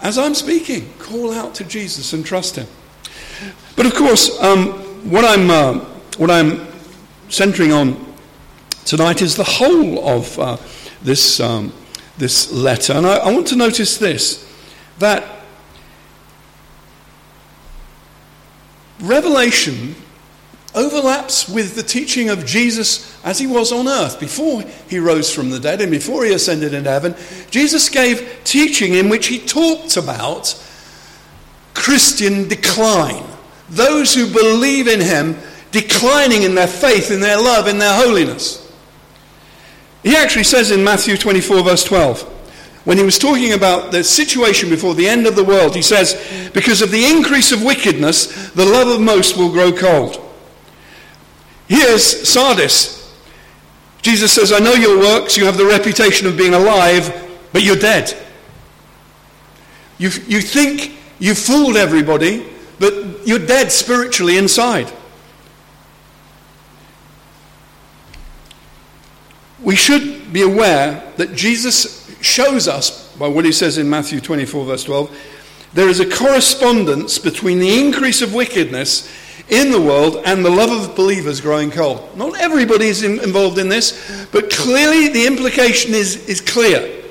as 0.02 0.18
I'm 0.18 0.34
speaking, 0.34 0.92
call 0.98 1.32
out 1.32 1.54
to 1.56 1.64
Jesus 1.64 2.14
and 2.14 2.26
trust 2.26 2.56
Him. 2.56 2.68
But 3.76 3.86
of 3.86 3.96
course, 3.96 4.40
um, 4.42 4.68
what, 5.10 5.26
I'm, 5.26 5.50
uh, 5.50 5.80
what 6.18 6.30
I'm 6.30 6.68
centering 7.30 7.72
on 7.72 8.14
tonight 8.86 9.22
is 9.22 9.36
the 9.36 9.44
whole 9.44 10.08
of 10.08 10.40
uh, 10.40 10.58
this, 11.02 11.40
um, 11.40 11.74
this 12.18 12.52
letter. 12.52 12.94
And 12.94 13.08
I, 13.08 13.18
I 13.18 13.34
want 13.34 13.48
to 13.48 13.56
notice 13.56 13.98
this 13.98 14.50
that 15.00 15.24
Revelation 19.00 19.96
overlaps 20.76 21.50
with 21.50 21.76
the 21.76 21.84
teaching 21.84 22.30
of 22.30 22.46
Jesus 22.46 23.20
as 23.24 23.38
he 23.38 23.48
was 23.48 23.72
on 23.72 23.88
earth 23.88 24.20
before 24.20 24.64
he 24.88 24.98
rose 24.98 25.34
from 25.34 25.50
the 25.50 25.60
dead 25.60 25.82
and 25.82 25.92
before 25.92 26.26
he 26.26 26.34
ascended 26.34 26.74
into 26.74 26.90
heaven. 26.90 27.16
Jesus 27.52 27.90
gave 27.90 28.42
teaching 28.44 28.94
in 28.94 29.10
which 29.10 29.28
he 29.28 29.40
talked 29.40 29.98
about 29.98 30.60
Christian 31.74 32.48
decline. 32.48 33.26
Those 33.70 34.14
who 34.14 34.32
believe 34.32 34.88
in 34.88 35.02
him 35.02 35.38
declining 35.72 36.44
in 36.44 36.56
their 36.56 36.68
faith, 36.68 37.12
in 37.12 37.20
their 37.20 37.38
love, 37.38 37.68
in 37.68 37.78
their 37.80 37.96
holiness. 37.96 38.60
He 40.04 40.16
actually 40.16 40.44
says 40.44 40.70
in 40.72 40.84
Matthew 40.84 41.18
24, 41.18 41.64
verse 41.64 41.84
12, 41.84 42.22
when 42.84 42.98
he 42.98 43.04
was 43.04 43.18
talking 43.18 43.54
about 43.54 43.92
the 43.92 44.04
situation 44.04 44.70
before 44.70 44.94
the 44.94 45.08
end 45.08 45.26
of 45.26 45.36
the 45.36 45.44
world, 45.44 45.76
he 45.76 45.82
says, 45.82 46.50
Because 46.54 46.82
of 46.82 46.92
the 46.92 47.06
increase 47.06 47.52
of 47.52 47.64
wickedness, 47.64 48.52
the 48.52 48.66
love 48.66 48.90
of 48.90 49.00
most 49.00 49.38
will 49.38 49.52
grow 49.52 49.72
cold. 49.72 50.20
Here's 51.68 52.28
Sardis. 52.28 53.00
Jesus 54.02 54.34
says, 54.34 54.52
I 54.52 54.60
know 54.60 54.74
your 54.74 55.00
works, 55.00 55.38
you 55.38 55.46
have 55.46 55.58
the 55.58 55.66
reputation 55.66 56.28
of 56.28 56.38
being 56.38 56.54
alive, 56.54 57.12
but 57.54 57.64
you're 57.64 57.78
dead. 57.78 58.14
You, 59.98 60.10
you 60.28 60.42
think 60.42 60.98
you 61.20 61.34
fooled 61.34 61.78
everybody, 61.78 62.46
but 62.80 62.94
you're 63.26 63.40
dead 63.40 63.72
spiritually 63.72 64.38
inside. 64.38 64.92
We 69.62 69.76
should 69.76 70.34
be 70.34 70.42
aware 70.42 71.12
that 71.18 71.36
Jesus 71.36 72.04
shows 72.22 72.68
us, 72.68 73.16
by 73.16 73.28
what 73.28 73.46
he 73.46 73.52
says 73.52 73.78
in 73.78 73.90
Matthew 73.90 74.20
24, 74.20 74.66
verse 74.66 74.84
12, 74.84 75.18
there 75.74 75.88
is 75.90 76.00
a 76.00 76.10
correspondence 76.10 77.18
between 77.18 77.60
the 77.60 77.80
increase 77.80 78.22
of 78.22 78.34
wickedness 78.34 79.12
in 79.50 79.72
the 79.72 79.82
world 79.82 80.22
and 80.26 80.44
the 80.44 80.50
love 80.50 80.72
of 80.72 80.96
believers 80.96 81.42
growing 81.42 81.72
cold. 81.72 82.16
Not 82.18 82.40
everybody 82.40 82.88
is 82.88 83.04
in, 83.04 83.20
involved 83.22 83.58
in 83.58 83.70
this, 83.70 84.28
but 84.32 84.50
clearly 84.50 85.10
the 85.10 85.26
implication 85.26 85.94
is, 85.94 86.28
is 86.28 86.42
clear. 86.42 87.03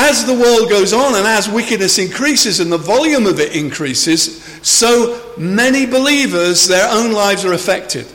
As 0.00 0.24
the 0.24 0.32
world 0.32 0.70
goes 0.70 0.92
on 0.92 1.16
and 1.16 1.26
as 1.26 1.48
wickedness 1.48 1.98
increases 1.98 2.60
and 2.60 2.70
the 2.70 2.78
volume 2.78 3.26
of 3.26 3.40
it 3.40 3.56
increases, 3.56 4.44
so 4.62 5.20
many 5.36 5.86
believers, 5.86 6.68
their 6.68 6.88
own 6.88 7.10
lives 7.10 7.44
are 7.44 7.52
affected. 7.52 8.06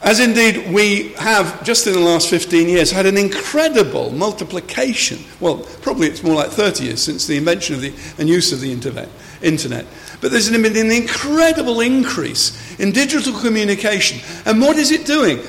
As 0.00 0.20
indeed 0.20 0.72
we 0.72 1.08
have, 1.14 1.64
just 1.64 1.88
in 1.88 1.94
the 1.94 1.98
last 1.98 2.30
15 2.30 2.68
years, 2.68 2.92
had 2.92 3.04
an 3.04 3.18
incredible 3.18 4.12
multiplication. 4.12 5.18
Well, 5.40 5.66
probably 5.82 6.06
it's 6.06 6.22
more 6.22 6.36
like 6.36 6.50
30 6.50 6.84
years 6.84 7.02
since 7.02 7.26
the 7.26 7.36
invention 7.36 7.74
of 7.74 7.80
the, 7.80 7.92
and 8.16 8.28
use 8.28 8.52
of 8.52 8.60
the 8.60 8.70
internet. 8.70 9.08
internet. 9.42 9.86
But 10.20 10.30
there's 10.30 10.48
been 10.48 10.64
an 10.64 10.92
incredible 10.92 11.80
increase 11.80 12.78
in 12.78 12.92
digital 12.92 13.36
communication. 13.40 14.20
And 14.44 14.60
what 14.60 14.76
is 14.76 14.92
it 14.92 15.04
doing? 15.04 15.40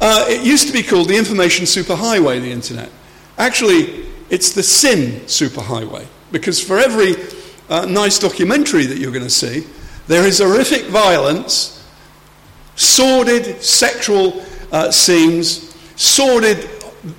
Uh, 0.00 0.26
it 0.28 0.46
used 0.46 0.68
to 0.68 0.72
be 0.72 0.84
called 0.84 1.08
the 1.08 1.16
information 1.16 1.64
superhighway, 1.64 2.40
the 2.40 2.52
internet. 2.52 2.92
Actually, 3.36 4.06
it's 4.30 4.52
the 4.52 4.62
sin 4.62 5.20
superhighway. 5.22 6.06
Because 6.32 6.60
for 6.60 6.78
every 6.78 7.14
uh, 7.68 7.86
nice 7.86 8.18
documentary 8.18 8.86
that 8.86 8.98
you're 8.98 9.12
going 9.12 9.24
to 9.24 9.30
see, 9.30 9.66
there 10.06 10.26
is 10.26 10.38
horrific 10.38 10.86
violence 10.86 11.72
sordid 12.76 13.62
sexual 13.62 14.44
uh, 14.70 14.90
scenes, 14.90 15.74
sordid 15.96 16.68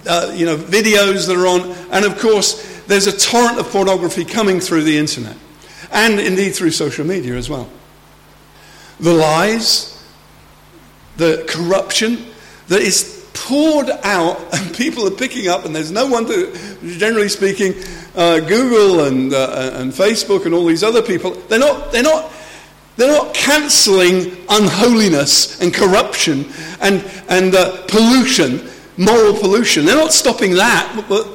uh, 0.06 0.32
you 0.36 0.46
know, 0.46 0.58
videos 0.58 1.28
that 1.28 1.36
are 1.36 1.48
on, 1.48 1.72
and 1.92 2.06
of 2.06 2.20
course, 2.20 2.82
there's 2.88 3.08
a 3.08 3.18
torrent 3.18 3.60
of 3.60 3.68
pornography 3.70 4.24
coming 4.24 4.60
through 4.60 4.84
the 4.84 4.98
internet, 4.98 5.36
and 5.92 6.20
indeed 6.20 6.52
through 6.52 6.72
social 6.72 7.06
media 7.06 7.36
as 7.36 7.50
well. 7.50 7.70
The 9.00 9.14
lies, 9.14 10.04
the 11.18 11.46
corruption 11.48 12.26
that 12.68 12.82
is 12.82 13.17
poured 13.46 13.90
out, 14.04 14.40
and 14.54 14.76
people 14.76 15.08
are 15.08 15.12
picking 15.12 15.48
up, 15.48 15.66
and 15.66 15.76
there's 15.76 15.92
no 15.92 16.08
one 16.08 16.26
to, 16.26 16.58
generally 16.98 17.30
speaking, 17.30 17.74
uh, 18.16 18.40
Google 18.40 19.06
and, 19.06 19.34
uh, 19.34 19.72
and 19.76 19.92
Facebook 19.92 20.46
and 20.46 20.54
all 20.54 20.66
these 20.66 20.84
other 20.84 21.02
people, 21.02 21.32
they're 21.32 21.60
not, 21.60 21.92
they're 21.92 22.04
not 22.04 22.32
they're 22.98 23.14
not 23.14 23.36
cancelling 23.36 24.36
unholiness 24.50 25.62
and 25.62 25.72
corruption 25.72 26.46
and, 26.82 27.06
and 27.30 27.54
uh, 27.54 27.86
pollution, 27.88 28.68
moral 28.98 29.36
pollution. 29.36 29.86
They're 29.86 29.96
not 29.96 30.12
stopping 30.12 30.56
that, 30.56 31.06
but 31.08 31.28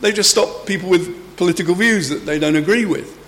they 0.00 0.12
just 0.12 0.30
stop 0.30 0.66
people 0.66 0.88
with 0.88 1.36
political 1.36 1.74
views 1.74 2.08
that 2.08 2.24
they 2.24 2.38
don't 2.38 2.56
agree 2.56 2.86
with. 2.86 3.20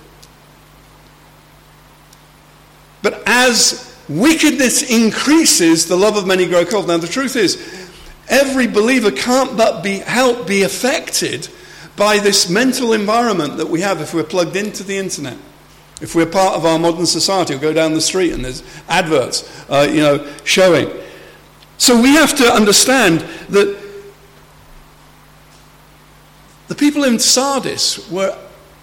But 3.03 3.23
as 3.27 3.95
wickedness 4.09 4.91
increases, 4.91 5.87
the 5.87 5.97
love 5.97 6.17
of 6.17 6.27
many 6.27 6.47
grow 6.47 6.65
cold. 6.65 6.89
Now, 6.89 6.97
the 6.97 7.07
truth 7.07 7.37
is, 7.37 7.86
every 8.29 8.67
believer 8.67 9.11
can't 9.11 9.57
but 9.57 9.83
be 9.83 9.99
help 9.99 10.47
be 10.47 10.63
affected 10.63 11.49
by 11.97 12.19
this 12.19 12.49
mental 12.49 12.93
environment 12.93 13.57
that 13.57 13.69
we 13.69 13.81
have 13.81 14.01
if 14.01 14.13
we're 14.13 14.25
plugged 14.25 14.57
into 14.57 14.83
the 14.83 14.97
internet. 14.97 15.39
If 16.01 16.15
we're 16.15 16.27
part 16.27 16.55
of 16.55 16.67
our 16.67 16.79
modern 16.79 17.07
society, 17.07 17.55
we'll 17.55 17.63
go 17.63 17.73
down 17.73 17.95
the 17.95 18.03
street 18.03 18.33
and 18.33 18.45
there's 18.45 18.63
adverts, 18.89 19.65
uh, 19.71 19.89
you 19.91 20.01
know, 20.01 20.31
showing. 20.45 20.91
So 21.79 22.01
we 22.01 22.11
have 22.11 22.37
to 22.37 22.45
understand 22.45 23.21
that 23.49 23.83
the 26.69 26.75
people 26.75 27.05
in 27.05 27.19
Sardis 27.19 28.11
were 28.11 28.37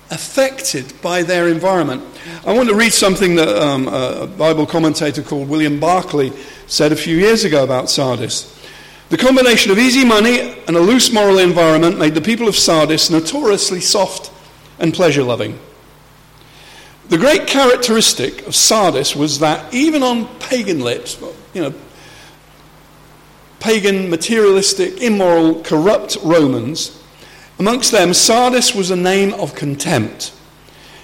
affected 0.10 0.94
by 1.02 1.24
their 1.24 1.50
environment. 1.50 2.04
I 2.46 2.54
want 2.54 2.70
to 2.70 2.76
read 2.76 2.94
something 2.94 3.36
that 3.36 3.50
um, 3.50 3.88
a 3.88 4.28
Bible 4.28 4.66
commentator 4.66 5.22
called 5.22 5.50
William 5.50 5.80
Barclay 5.80 6.32
said 6.68 6.92
a 6.92 6.96
few 6.96 7.18
years 7.18 7.44
ago 7.44 7.64
about 7.64 7.90
Sardis. 7.90 8.53
The 9.14 9.20
combination 9.20 9.70
of 9.70 9.78
easy 9.78 10.04
money 10.04 10.56
and 10.68 10.76
a 10.76 10.80
loose 10.80 11.12
moral 11.12 11.38
environment 11.38 12.00
made 12.00 12.16
the 12.16 12.20
people 12.20 12.48
of 12.48 12.56
Sardis 12.56 13.12
notoriously 13.12 13.80
soft 13.80 14.32
and 14.80 14.92
pleasure 14.92 15.22
loving. 15.22 15.60
The 17.10 17.20
great 17.20 17.46
characteristic 17.46 18.48
of 18.48 18.56
Sardis 18.56 19.16
was 19.16 19.38
that 19.38 19.72
even 19.72 20.02
on 20.02 20.26
pagan 20.40 20.80
lips, 20.80 21.22
you 21.54 21.62
know, 21.62 21.76
pagan, 23.60 24.10
materialistic, 24.10 25.00
immoral, 25.00 25.62
corrupt 25.62 26.18
Romans, 26.24 27.00
amongst 27.60 27.92
them, 27.92 28.16
Sardis 28.16 28.74
was 28.74 28.90
a 28.90 28.96
name 28.96 29.36
of 29.36 29.54
contempt. 29.54 30.34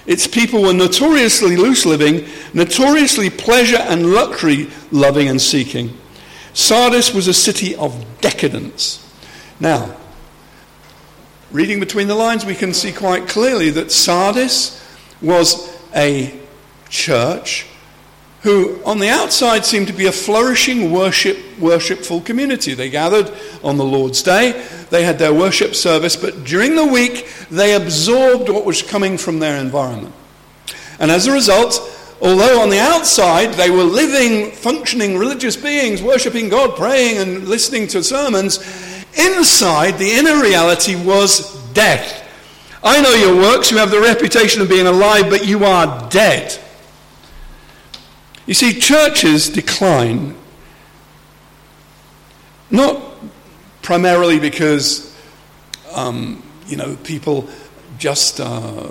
Its 0.06 0.26
people 0.26 0.62
were 0.62 0.74
notoriously 0.74 1.56
loose 1.56 1.86
living, 1.86 2.26
notoriously 2.54 3.30
pleasure 3.30 3.78
and 3.78 4.12
luxury 4.12 4.68
loving 4.90 5.28
and 5.28 5.40
seeking. 5.40 5.96
Sardis 6.52 7.14
was 7.14 7.28
a 7.28 7.34
city 7.34 7.74
of 7.74 8.20
decadence. 8.20 9.06
Now, 9.58 9.96
reading 11.50 11.80
between 11.80 12.08
the 12.08 12.14
lines, 12.14 12.44
we 12.44 12.54
can 12.54 12.74
see 12.74 12.92
quite 12.92 13.28
clearly 13.28 13.70
that 13.70 13.92
Sardis 13.92 14.80
was 15.20 15.76
a 15.94 16.38
church 16.88 17.66
who 18.42 18.82
on 18.84 18.98
the 18.98 19.08
outside 19.08 19.66
seemed 19.66 19.86
to 19.86 19.92
be 19.92 20.06
a 20.06 20.12
flourishing 20.12 20.90
worship 20.90 21.38
worshipful 21.58 22.22
community. 22.22 22.72
They 22.72 22.88
gathered 22.88 23.30
on 23.62 23.76
the 23.76 23.84
lord's 23.84 24.22
day. 24.22 24.66
They 24.88 25.04
had 25.04 25.18
their 25.18 25.34
worship 25.34 25.74
service 25.74 26.16
but 26.16 26.44
during 26.44 26.74
the 26.74 26.86
week 26.86 27.28
they 27.50 27.74
absorbed 27.74 28.48
what 28.48 28.64
was 28.64 28.82
coming 28.82 29.18
from 29.18 29.40
their 29.40 29.60
environment. 29.60 30.14
And 30.98 31.10
as 31.10 31.26
a 31.26 31.32
result 31.32 31.80
although 32.20 32.60
on 32.60 32.70
the 32.70 32.78
outside 32.78 33.54
they 33.54 33.70
were 33.70 33.84
living 33.84 34.50
functioning 34.52 35.16
religious 35.16 35.56
beings 35.56 36.02
worshiping 36.02 36.48
god 36.48 36.76
praying 36.76 37.18
and 37.18 37.48
listening 37.48 37.86
to 37.86 38.02
sermons 38.02 38.58
inside 39.18 39.92
the 39.98 40.10
inner 40.10 40.40
reality 40.42 40.94
was 40.94 41.56
death 41.72 42.20
I 42.82 43.02
know 43.02 43.12
your 43.12 43.36
works. 43.36 43.70
You 43.70 43.76
have 43.76 43.90
the 43.90 44.00
reputation 44.00 44.62
of 44.62 44.68
being 44.68 44.86
alive, 44.86 45.28
but 45.28 45.46
you 45.46 45.64
are 45.64 46.08
dead. 46.08 46.58
You 48.46 48.54
see, 48.54 48.72
churches 48.72 49.50
decline 49.50 50.34
not 52.70 53.02
primarily 53.82 54.38
because, 54.38 55.14
um, 55.94 56.42
you 56.66 56.76
know, 56.76 56.96
people 57.04 57.48
just 57.98 58.40
uh, 58.40 58.88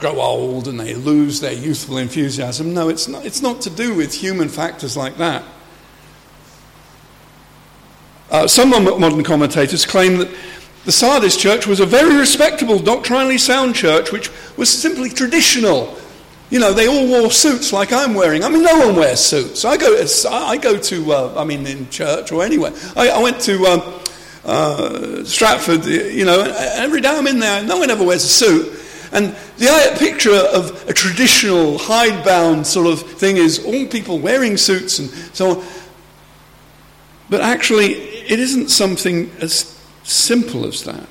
grow 0.00 0.20
old 0.20 0.66
and 0.66 0.80
they 0.80 0.94
lose 0.94 1.40
their 1.40 1.52
youthful 1.52 1.98
enthusiasm. 1.98 2.72
No, 2.72 2.88
it's 2.88 3.06
not, 3.06 3.24
it's 3.24 3.42
not 3.42 3.60
to 3.62 3.70
do 3.70 3.94
with 3.94 4.14
human 4.14 4.48
factors 4.48 4.96
like 4.96 5.18
that. 5.18 5.44
Uh, 8.30 8.46
some 8.46 8.70
modern 8.70 9.22
commentators 9.22 9.84
claim 9.84 10.18
that 10.18 10.28
the 10.84 10.92
Sardis 10.92 11.36
church 11.36 11.66
was 11.66 11.80
a 11.80 11.86
very 11.86 12.16
respectable, 12.16 12.78
doctrinally 12.78 13.36
sound 13.36 13.74
church, 13.74 14.10
which 14.12 14.30
was 14.56 14.70
simply 14.70 15.10
traditional. 15.10 15.96
You 16.48 16.60
know, 16.60 16.72
they 16.72 16.88
all 16.88 17.06
wore 17.06 17.30
suits 17.30 17.72
like 17.72 17.92
I'm 17.92 18.14
wearing. 18.14 18.42
I 18.42 18.48
mean, 18.48 18.62
no 18.62 18.86
one 18.86 18.96
wears 18.96 19.20
suits. 19.20 19.64
I 19.64 19.76
go, 19.76 20.02
I 20.30 20.56
go 20.56 20.78
to, 20.78 21.12
uh, 21.12 21.34
I 21.36 21.44
mean, 21.44 21.66
in 21.66 21.90
church 21.90 22.32
or 22.32 22.42
anywhere. 22.42 22.72
I, 22.96 23.10
I 23.10 23.22
went 23.22 23.40
to 23.42 23.66
um, 23.66 24.00
uh, 24.44 25.24
Stratford, 25.24 25.84
you 25.84 26.24
know, 26.24 26.42
every 26.74 27.00
day 27.02 27.10
I'm 27.10 27.26
in 27.26 27.40
there, 27.40 27.62
no 27.64 27.78
one 27.78 27.90
ever 27.90 28.04
wears 28.04 28.24
a 28.24 28.28
suit. 28.28 28.79
And 29.12 29.34
the 29.58 29.96
picture 29.98 30.34
of 30.34 30.88
a 30.88 30.92
traditional 30.92 31.78
hidebound 31.78 32.66
sort 32.66 32.86
of 32.86 33.00
thing 33.02 33.36
is 33.36 33.64
all 33.64 33.86
people 33.86 34.18
wearing 34.18 34.56
suits 34.56 34.98
and 34.98 35.10
so 35.34 35.58
on. 35.60 35.66
But 37.28 37.40
actually, 37.40 37.92
it 37.92 38.38
isn't 38.38 38.68
something 38.68 39.30
as 39.40 39.78
simple 40.04 40.66
as 40.66 40.84
that. 40.84 41.06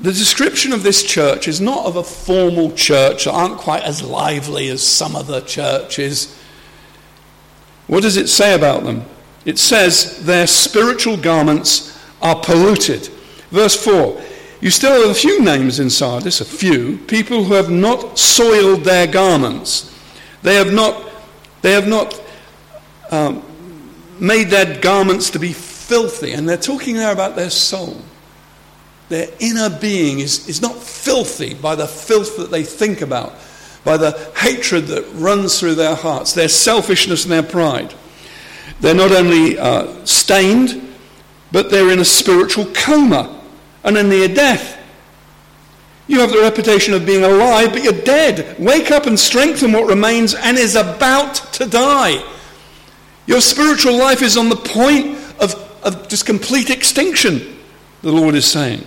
The 0.00 0.12
description 0.12 0.72
of 0.72 0.82
this 0.82 1.02
church 1.02 1.48
is 1.48 1.60
not 1.60 1.84
of 1.84 1.96
a 1.96 2.04
formal 2.04 2.70
church 2.72 3.24
that 3.24 3.32
aren't 3.32 3.58
quite 3.58 3.82
as 3.82 4.02
lively 4.02 4.68
as 4.68 4.86
some 4.86 5.16
other 5.16 5.40
churches. 5.40 6.38
What 7.88 8.02
does 8.02 8.16
it 8.16 8.28
say 8.28 8.54
about 8.54 8.84
them? 8.84 9.04
It 9.44 9.58
says 9.58 10.24
their 10.24 10.46
spiritual 10.46 11.16
garments 11.16 11.98
are 12.22 12.36
polluted. 12.36 13.08
Verse 13.50 13.74
4 13.82 14.22
You 14.60 14.70
still 14.70 15.00
have 15.00 15.10
a 15.10 15.14
few 15.14 15.42
names 15.42 15.78
in 15.78 15.88
Sardis, 15.90 16.40
a 16.40 16.44
few, 16.44 16.98
people 17.06 17.44
who 17.44 17.54
have 17.54 17.70
not 17.70 18.18
soiled 18.18 18.84
their 18.84 19.06
garments. 19.06 19.94
They 20.42 20.56
have 20.56 20.72
not, 20.72 21.10
they 21.62 21.72
have 21.72 21.86
not 21.86 22.20
um, 23.10 23.42
made 24.18 24.48
their 24.48 24.80
garments 24.80 25.30
to 25.30 25.38
be 25.38 25.52
filthy. 25.52 26.32
And 26.32 26.48
they're 26.48 26.56
talking 26.56 26.96
there 26.96 27.12
about 27.12 27.36
their 27.36 27.50
soul 27.50 28.02
their 29.08 29.28
inner 29.38 29.70
being 29.70 30.20
is, 30.20 30.48
is 30.48 30.60
not 30.60 30.76
filthy 30.76 31.54
by 31.54 31.74
the 31.74 31.86
filth 31.86 32.36
that 32.36 32.50
they 32.50 32.62
think 32.62 33.00
about, 33.00 33.34
by 33.84 33.96
the 33.96 34.12
hatred 34.36 34.86
that 34.88 35.04
runs 35.14 35.58
through 35.58 35.74
their 35.74 35.94
hearts, 35.94 36.34
their 36.34 36.48
selfishness 36.48 37.24
and 37.24 37.32
their 37.32 37.42
pride. 37.42 37.94
They're 38.80 38.94
not 38.94 39.12
only 39.12 39.58
uh, 39.58 40.04
stained, 40.04 40.94
but 41.50 41.70
they're 41.70 41.90
in 41.90 41.98
a 41.98 42.04
spiritual 42.04 42.66
coma 42.66 43.37
and 43.84 43.96
in 43.96 44.08
near 44.08 44.28
death. 44.28 44.76
You 46.06 46.20
have 46.20 46.30
the 46.30 46.40
reputation 46.40 46.94
of 46.94 47.04
being 47.04 47.22
alive, 47.22 47.72
but 47.72 47.82
you're 47.82 47.92
dead. 47.92 48.58
Wake 48.58 48.90
up 48.90 49.06
and 49.06 49.18
strengthen 49.18 49.72
what 49.72 49.86
remains 49.86 50.34
and 50.34 50.56
is 50.56 50.74
about 50.74 51.34
to 51.54 51.66
die. 51.66 52.24
Your 53.26 53.42
spiritual 53.42 53.96
life 53.96 54.22
is 54.22 54.38
on 54.38 54.48
the 54.48 54.56
point 54.56 55.18
of, 55.38 55.54
of 55.84 56.08
just 56.08 56.24
complete 56.24 56.70
extinction, 56.70 57.58
the 58.00 58.10
Lord 58.10 58.34
is 58.34 58.46
saying. 58.46 58.86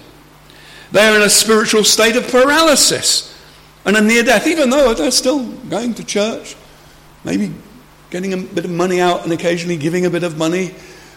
They're 0.92 1.16
in 1.16 1.22
a 1.22 1.30
spiritual 1.30 1.84
state 1.84 2.16
of 2.16 2.28
paralysis 2.28 3.40
and 3.86 3.96
a 3.96 4.02
near 4.02 4.24
death, 4.24 4.48
even 4.48 4.72
though 4.72 4.94
they're 4.96 5.12
still 5.12 5.46
going 5.46 5.94
to 5.94 6.04
church, 6.04 6.56
maybe 7.24 7.54
getting 8.10 8.34
a 8.34 8.38
bit 8.38 8.66
of 8.66 8.72
money 8.72 9.00
out 9.00 9.24
and 9.24 9.32
occasionally 9.32 9.78
giving 9.78 10.08
a 10.08 10.10
bit 10.10 10.24
of 10.24 10.38
money 10.40 10.74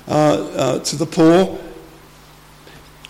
uh, 0.06 0.12
uh, 0.12 0.78
to 0.80 0.96
the 0.96 1.06
poor. 1.06 1.58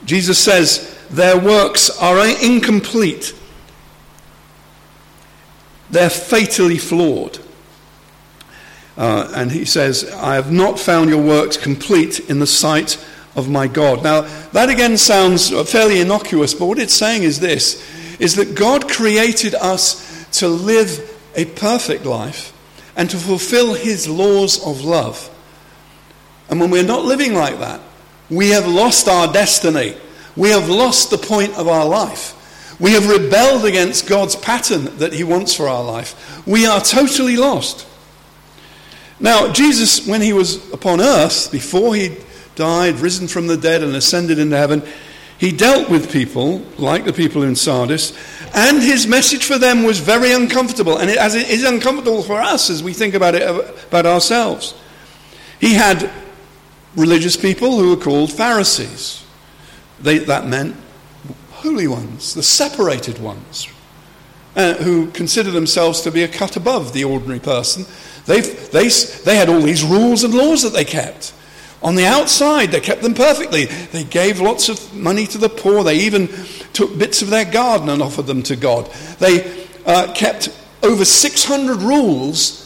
Jesus 0.05 0.39
says 0.39 0.97
their 1.11 1.39
works 1.39 1.91
are 2.01 2.19
incomplete, 2.43 3.35
they're 5.91 6.11
fatally 6.11 6.79
flawed. 6.79 7.39
Uh, 8.97 9.33
and 9.35 9.51
he 9.51 9.65
says, 9.65 10.13
I 10.15 10.37
have 10.37 10.53
not 10.53 10.79
found 10.79 11.11
your 11.11 11.23
works 11.23 11.57
complete 11.57 12.21
in 12.31 12.39
the 12.39 12.47
sight 12.47 13.05
of 13.35 13.51
my 13.51 13.67
God. 13.67 14.05
Now, 14.05 14.23
that 14.53 14.69
again 14.69 14.97
sounds 14.97 15.51
fairly 15.71 16.01
innocuous, 16.01 16.55
but 16.55 16.67
what 16.67 16.79
it's 16.79 16.95
saying 16.95 17.25
is 17.25 17.41
this 17.41 17.83
is 18.21 18.37
that 18.37 18.55
God 18.55 18.89
created 18.89 19.57
us 19.57 20.25
to 20.39 20.47
live 20.47 21.11
a 21.35 21.45
perfect 21.45 22.05
life 22.05 22.53
and 22.97 23.11
to 23.11 23.17
fulfill 23.17 23.75
his 23.75 24.09
laws 24.09 24.65
of 24.65 24.85
love. 24.85 25.31
And 26.49 26.61
when 26.61 26.71
we're 26.71 26.85
not 26.85 27.05
living 27.05 27.35
like 27.35 27.59
that, 27.59 27.81
we 28.31 28.51
have 28.51 28.67
lost 28.67 29.09
our 29.09 29.33
destiny. 29.33 29.97
We 30.37 30.51
have 30.51 30.69
lost 30.69 31.11
the 31.11 31.19
point 31.19 31.55
of 31.55 31.69
our 31.69 31.87
life. 31.87 32.33
We 32.81 32.93
have 32.93 33.09
rebelled 33.09 33.65
against 33.65 34.09
God's 34.09 34.35
pattern 34.37 34.97
that 34.99 35.13
he 35.13 35.23
wants 35.23 35.55
for 35.55 35.69
our 35.69 35.85
life. 35.85 36.47
We 36.47 36.67
are 36.67 36.81
totally 36.81 37.37
lost. 37.37 37.87
Now, 39.21 39.53
Jesus, 39.53 40.07
when 40.07 40.21
he 40.21 40.33
was 40.33 40.73
upon 40.73 41.01
earth, 41.01 41.53
before 41.53 41.95
he 41.95 42.17
died, 42.57 42.97
risen 42.97 43.29
from 43.29 43.47
the 43.47 43.57
dead, 43.57 43.83
and 43.83 43.95
ascended 43.95 44.39
into 44.39 44.57
heaven, 44.57 44.83
he 45.39 45.53
dealt 45.53 45.89
with 45.91 46.13
people 46.13 46.65
like 46.79 47.05
the 47.05 47.13
people 47.13 47.43
in 47.43 47.55
Sardis, 47.55 48.13
and 48.55 48.83
his 48.83 49.07
message 49.07 49.45
for 49.45 49.59
them 49.59 49.83
was 49.83 49.99
very 49.99 50.33
uncomfortable, 50.33 50.99
and 50.99 51.11
it, 51.11 51.19
as 51.19 51.35
it 51.35 51.49
is 51.49 51.65
uncomfortable 51.65 52.23
for 52.23 52.41
us 52.41 52.71
as 52.71 52.83
we 52.83 52.93
think 52.93 53.15
about 53.15 53.35
it 53.35 53.43
about 53.89 54.07
ourselves. 54.07 54.75
He 55.61 55.75
had 55.75 56.11
religious 56.97 57.37
people 57.37 57.79
who 57.79 57.91
were 57.91 58.03
called 58.03 58.33
Pharisees. 58.33 59.25
They, 60.01 60.19
that 60.19 60.47
meant 60.47 60.77
holy 61.51 61.87
ones, 61.87 62.35
the 62.35 62.43
separated 62.43 63.19
ones, 63.19 63.69
uh, 64.57 64.75
who 64.75 65.11
consider 65.11 65.51
themselves 65.51 66.03
to 66.03 66.11
be 66.11 66.23
a 66.23 66.29
cut 66.29 66.57
above 66.57 66.93
the 66.93 67.05
ordinary 67.05 67.41
person. 67.41 67.87
they 68.27 68.41
they, 68.41 68.89
they 69.25 69.37
had 69.37 69.49
all 69.49 69.61
these 69.61 69.83
rules 69.83 70.25
and 70.25 70.35
laws 70.35 70.63
that 70.63 70.73
they 70.73 70.85
kept. 70.85 71.33
On 71.83 71.97
the 71.97 72.07
outside, 72.07 72.71
they 72.71 72.81
kept 72.81 73.03
them 73.03 73.13
perfectly. 73.13 73.67
They 73.67 74.05
gave 74.05 74.41
lots 74.41 74.71
of 74.71 74.95
money 74.95 75.27
to 75.27 75.39
the 75.39 75.51
poor. 75.51 75.85
They 75.85 75.99
even 75.99 76.29
took 76.73 76.97
bits 76.99 77.21
of 77.21 77.29
their 77.29 77.45
garden 77.45 77.91
and 77.91 78.01
offered 78.01 78.27
them 78.27 78.43
to 78.45 78.57
God. 78.57 78.91
They 79.19 79.67
uh, 79.85 80.13
kept 80.15 80.49
over 80.83 81.05
600 81.05 81.83
rules. 81.83 82.64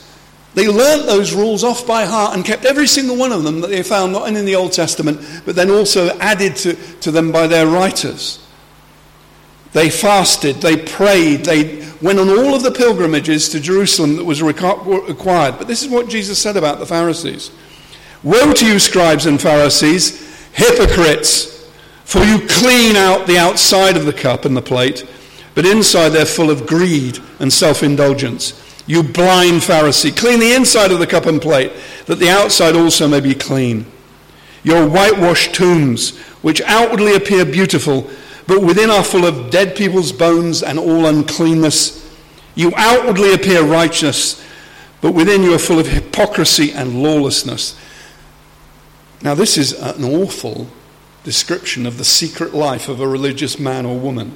They 0.54 0.68
learnt 0.68 1.06
those 1.06 1.34
rules 1.34 1.62
off 1.62 1.86
by 1.86 2.04
heart 2.04 2.34
and 2.34 2.44
kept 2.44 2.64
every 2.64 2.86
single 2.86 3.16
one 3.16 3.32
of 3.32 3.44
them 3.44 3.60
that 3.60 3.68
they 3.68 3.82
found 3.82 4.12
not 4.12 4.26
only 4.26 4.40
in 4.40 4.46
the 4.46 4.56
Old 4.56 4.72
Testament, 4.72 5.20
but 5.44 5.54
then 5.54 5.70
also 5.70 6.18
added 6.18 6.56
to, 6.56 6.74
to 7.00 7.10
them 7.10 7.30
by 7.30 7.46
their 7.46 7.66
writers. 7.66 8.44
They 9.72 9.90
fasted, 9.90 10.56
they 10.56 10.76
prayed, 10.76 11.44
they 11.44 11.86
went 12.00 12.18
on 12.18 12.30
all 12.30 12.54
of 12.54 12.62
the 12.62 12.70
pilgrimages 12.70 13.50
to 13.50 13.60
Jerusalem 13.60 14.16
that 14.16 14.24
was 14.24 14.42
required. 14.42 15.58
But 15.58 15.66
this 15.66 15.82
is 15.82 15.88
what 15.88 16.08
Jesus 16.08 16.40
said 16.40 16.56
about 16.56 16.78
the 16.78 16.86
Pharisees. 16.86 17.50
Woe 18.22 18.52
to 18.52 18.66
you, 18.66 18.78
scribes 18.78 19.26
and 19.26 19.40
Pharisees, 19.40 20.50
hypocrites! 20.52 21.58
For 22.04 22.24
you 22.24 22.46
clean 22.48 22.96
out 22.96 23.26
the 23.26 23.36
outside 23.36 23.96
of 23.96 24.06
the 24.06 24.14
cup 24.14 24.46
and 24.46 24.56
the 24.56 24.62
plate, 24.62 25.06
but 25.54 25.66
inside 25.66 26.08
they're 26.08 26.24
full 26.24 26.50
of 26.50 26.66
greed 26.66 27.18
and 27.38 27.52
self 27.52 27.82
indulgence. 27.82 28.52
You 28.88 29.02
blind 29.02 29.60
Pharisee, 29.60 30.16
clean 30.16 30.40
the 30.40 30.54
inside 30.54 30.90
of 30.90 30.98
the 30.98 31.06
cup 31.06 31.26
and 31.26 31.40
plate, 31.40 31.72
that 32.06 32.16
the 32.16 32.30
outside 32.30 32.74
also 32.74 33.06
may 33.06 33.20
be 33.20 33.34
clean. 33.34 33.84
Your 34.64 34.88
whitewashed 34.88 35.54
tombs, 35.54 36.16
which 36.40 36.62
outwardly 36.62 37.14
appear 37.14 37.44
beautiful, 37.44 38.10
but 38.46 38.62
within 38.62 38.88
are 38.88 39.04
full 39.04 39.26
of 39.26 39.50
dead 39.50 39.76
people's 39.76 40.10
bones 40.10 40.62
and 40.62 40.78
all 40.78 41.04
uncleanness. 41.04 42.10
You 42.54 42.72
outwardly 42.76 43.34
appear 43.34 43.62
righteous, 43.62 44.42
but 45.02 45.12
within 45.12 45.42
you 45.42 45.52
are 45.52 45.58
full 45.58 45.78
of 45.78 45.88
hypocrisy 45.88 46.72
and 46.72 47.02
lawlessness. 47.02 47.78
Now, 49.20 49.34
this 49.34 49.58
is 49.58 49.72
an 49.74 50.02
awful 50.02 50.66
description 51.24 51.84
of 51.84 51.98
the 51.98 52.04
secret 52.04 52.54
life 52.54 52.88
of 52.88 53.00
a 53.00 53.06
religious 53.06 53.58
man 53.58 53.84
or 53.84 53.98
woman. 53.98 54.34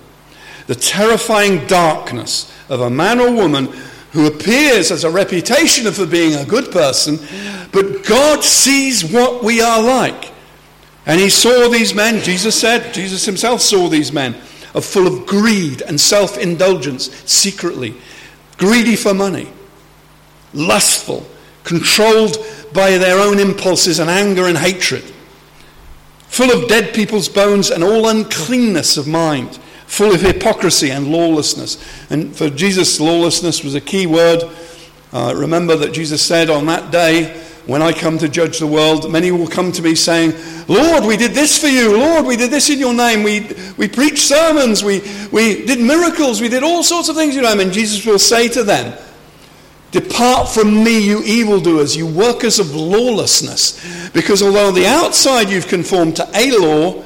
The 0.67 0.75
terrifying 0.75 1.67
darkness 1.67 2.53
of 2.69 2.83
a 2.83 2.91
man 2.91 3.19
or 3.19 3.33
woman 3.33 3.73
who 4.13 4.27
appears 4.27 4.91
as 4.91 5.05
a 5.05 5.11
reputation 5.11 5.91
for 5.91 6.07
being 6.07 6.35
a 6.35 6.45
good 6.45 6.71
person, 6.71 7.19
but 7.73 8.05
God 8.05 8.45
sees 8.45 9.05
what 9.05 9.43
we 9.43 9.61
are 9.61 9.83
like. 9.83 10.31
And 11.07 11.19
he 11.19 11.31
saw 11.31 11.69
these 11.69 11.95
men, 11.95 12.23
Jesus 12.23 12.59
said, 12.59 12.95
Jesus 12.95 13.25
himself 13.25 13.61
saw 13.61 13.89
these 13.89 14.13
men, 14.13 14.35
are 14.75 14.81
full 14.81 15.07
of 15.07 15.27
greed 15.27 15.83
and 15.83 16.01
self 16.01 16.39
indulgence 16.39 17.11
secretly, 17.25 17.95
greedy 18.59 18.97
for 18.97 19.15
money, 19.15 19.51
lustful, 20.53 21.27
controlled 21.65 22.37
by 22.73 22.99
their 22.99 23.19
own 23.19 23.39
impulses 23.39 23.99
and 23.99 24.11
anger 24.11 24.47
and 24.47 24.59
hatred, 24.59 25.03
full 26.29 26.51
of 26.51 26.69
dead 26.69 26.95
people's 26.95 27.29
bones 27.29 27.71
and 27.71 27.83
all 27.83 28.09
uncleanness 28.09 28.97
of 28.97 29.09
mind, 29.09 29.59
full 29.93 30.15
of 30.15 30.23
hypocrisy 30.23 30.91
and 30.91 31.13
lawlessness. 31.13 31.77
And 32.09 32.35
for 32.35 32.49
Jesus, 32.49 32.99
lawlessness 32.99 33.63
was 33.63 33.75
a 33.75 33.81
key 33.81 34.07
word. 34.07 34.43
Uh, 35.13 35.35
remember 35.37 35.77
that 35.77 35.93
Jesus 35.93 36.25
said 36.25 36.49
on 36.49 36.65
that 36.65 36.91
day, 36.91 37.39
when 37.67 37.83
I 37.83 37.93
come 37.93 38.17
to 38.17 38.29
judge 38.29 38.59
the 38.59 38.67
world, 38.67 39.13
many 39.13 39.31
will 39.33 39.47
come 39.47 39.71
to 39.71 39.83
me 39.83 39.95
saying, 39.95 40.33
Lord, 40.67 41.05
we 41.05 41.19
did 41.19 41.33
this 41.33 41.59
for 41.59 41.67
you. 41.67 41.99
Lord, 41.99 42.25
we 42.25 42.39
did 42.39 42.51
this 42.51 42.71
in 42.71 42.79
your 42.79 42.95
name. 42.95 43.23
We, 43.23 43.47
we 43.77 43.87
preached 43.87 44.21
sermons. 44.23 44.83
We, 44.83 45.03
we 45.31 45.67
did 45.67 45.79
miracles. 45.79 46.41
We 46.41 46.49
did 46.49 46.63
all 46.63 46.83
sorts 46.83 47.11
of 47.11 47.15
things 47.15 47.37
in 47.37 47.43
your 47.43 47.51
name. 47.51 47.61
And 47.61 47.71
Jesus 47.71 48.07
will 48.07 48.19
say 48.19 48.49
to 48.49 48.65
them, 48.65 48.99
Depart 49.91 50.49
from 50.49 50.83
me, 50.83 51.07
you 51.07 51.23
evildoers, 51.23 51.95
you 51.95 52.07
workers 52.07 52.59
of 52.59 52.75
lawlessness. 52.75 54.09
Because 54.13 54.43
although 54.43 54.69
on 54.69 54.75
the 54.75 54.87
outside 54.87 55.51
you've 55.51 55.69
conformed 55.69 56.17
to 56.17 56.27
a 56.35 56.59
law, 56.59 57.05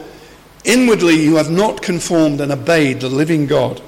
inwardly 0.66 1.14
you 1.14 1.36
have 1.36 1.50
not 1.50 1.82
conformed 1.82 2.40
and 2.40 2.52
obeyed 2.52 3.00
the 3.00 3.08
living 3.08 3.46
God. 3.46 3.80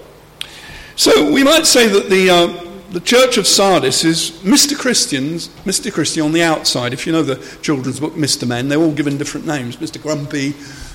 So 0.97 1.31
we 1.31 1.45
might 1.45 1.67
say 1.67 1.87
that 1.87 2.11
the, 2.11 2.31
uh, 2.31 2.69
the 2.91 3.01
church 3.01 3.37
of 3.37 3.47
Sardis 3.47 4.05
is 4.05 4.31
Mr. 4.43 4.77
Christians, 4.77 5.49
Mr. 5.65 5.93
Christian 5.93 6.23
on 6.25 6.33
the 6.33 6.43
outside. 6.43 6.93
If 6.93 7.07
you 7.07 7.13
know 7.13 7.23
the 7.23 7.37
children's 7.63 8.01
book, 8.01 8.15
Mr. 8.15 8.49
Men, 8.49 8.69
they're 8.69 8.81
all 8.81 8.93
given 8.93 9.19
different 9.19 9.47
names 9.47 9.77
Mr. 9.77 10.01
Grumpy 10.01 10.55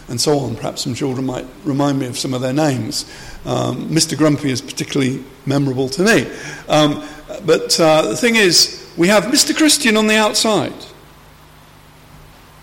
and 0.10 0.20
so 0.20 0.40
on. 0.40 0.56
Perhaps 0.56 0.84
some 0.84 0.94
children 0.94 1.26
might 1.26 1.46
remind 1.64 2.00
me 2.00 2.08
of 2.08 2.18
some 2.18 2.34
of 2.34 2.42
their 2.42 2.54
names. 2.54 3.06
Um, 3.46 3.90
Mr. 3.90 4.18
Grumpy 4.18 4.52
is 4.52 4.62
particularly 4.62 5.24
memorable 5.46 5.90
to 5.90 6.04
me. 6.04 6.30
Um, 6.68 7.08
but 7.46 7.80
uh, 7.80 8.04
the 8.04 8.18
thing 8.18 8.36
is, 8.36 8.92
we 8.98 9.08
have 9.08 9.26
Mr. 9.26 9.56
Christian 9.56 9.98
on 9.98 10.08
the 10.08 10.16
outside. 10.16 10.74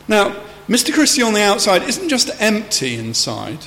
Now, 0.08 0.36
Mr. 0.70 0.94
Christie 0.94 1.20
on 1.20 1.34
the 1.34 1.42
outside 1.42 1.82
isn't 1.82 2.08
just 2.08 2.30
empty 2.40 2.94
inside, 2.94 3.58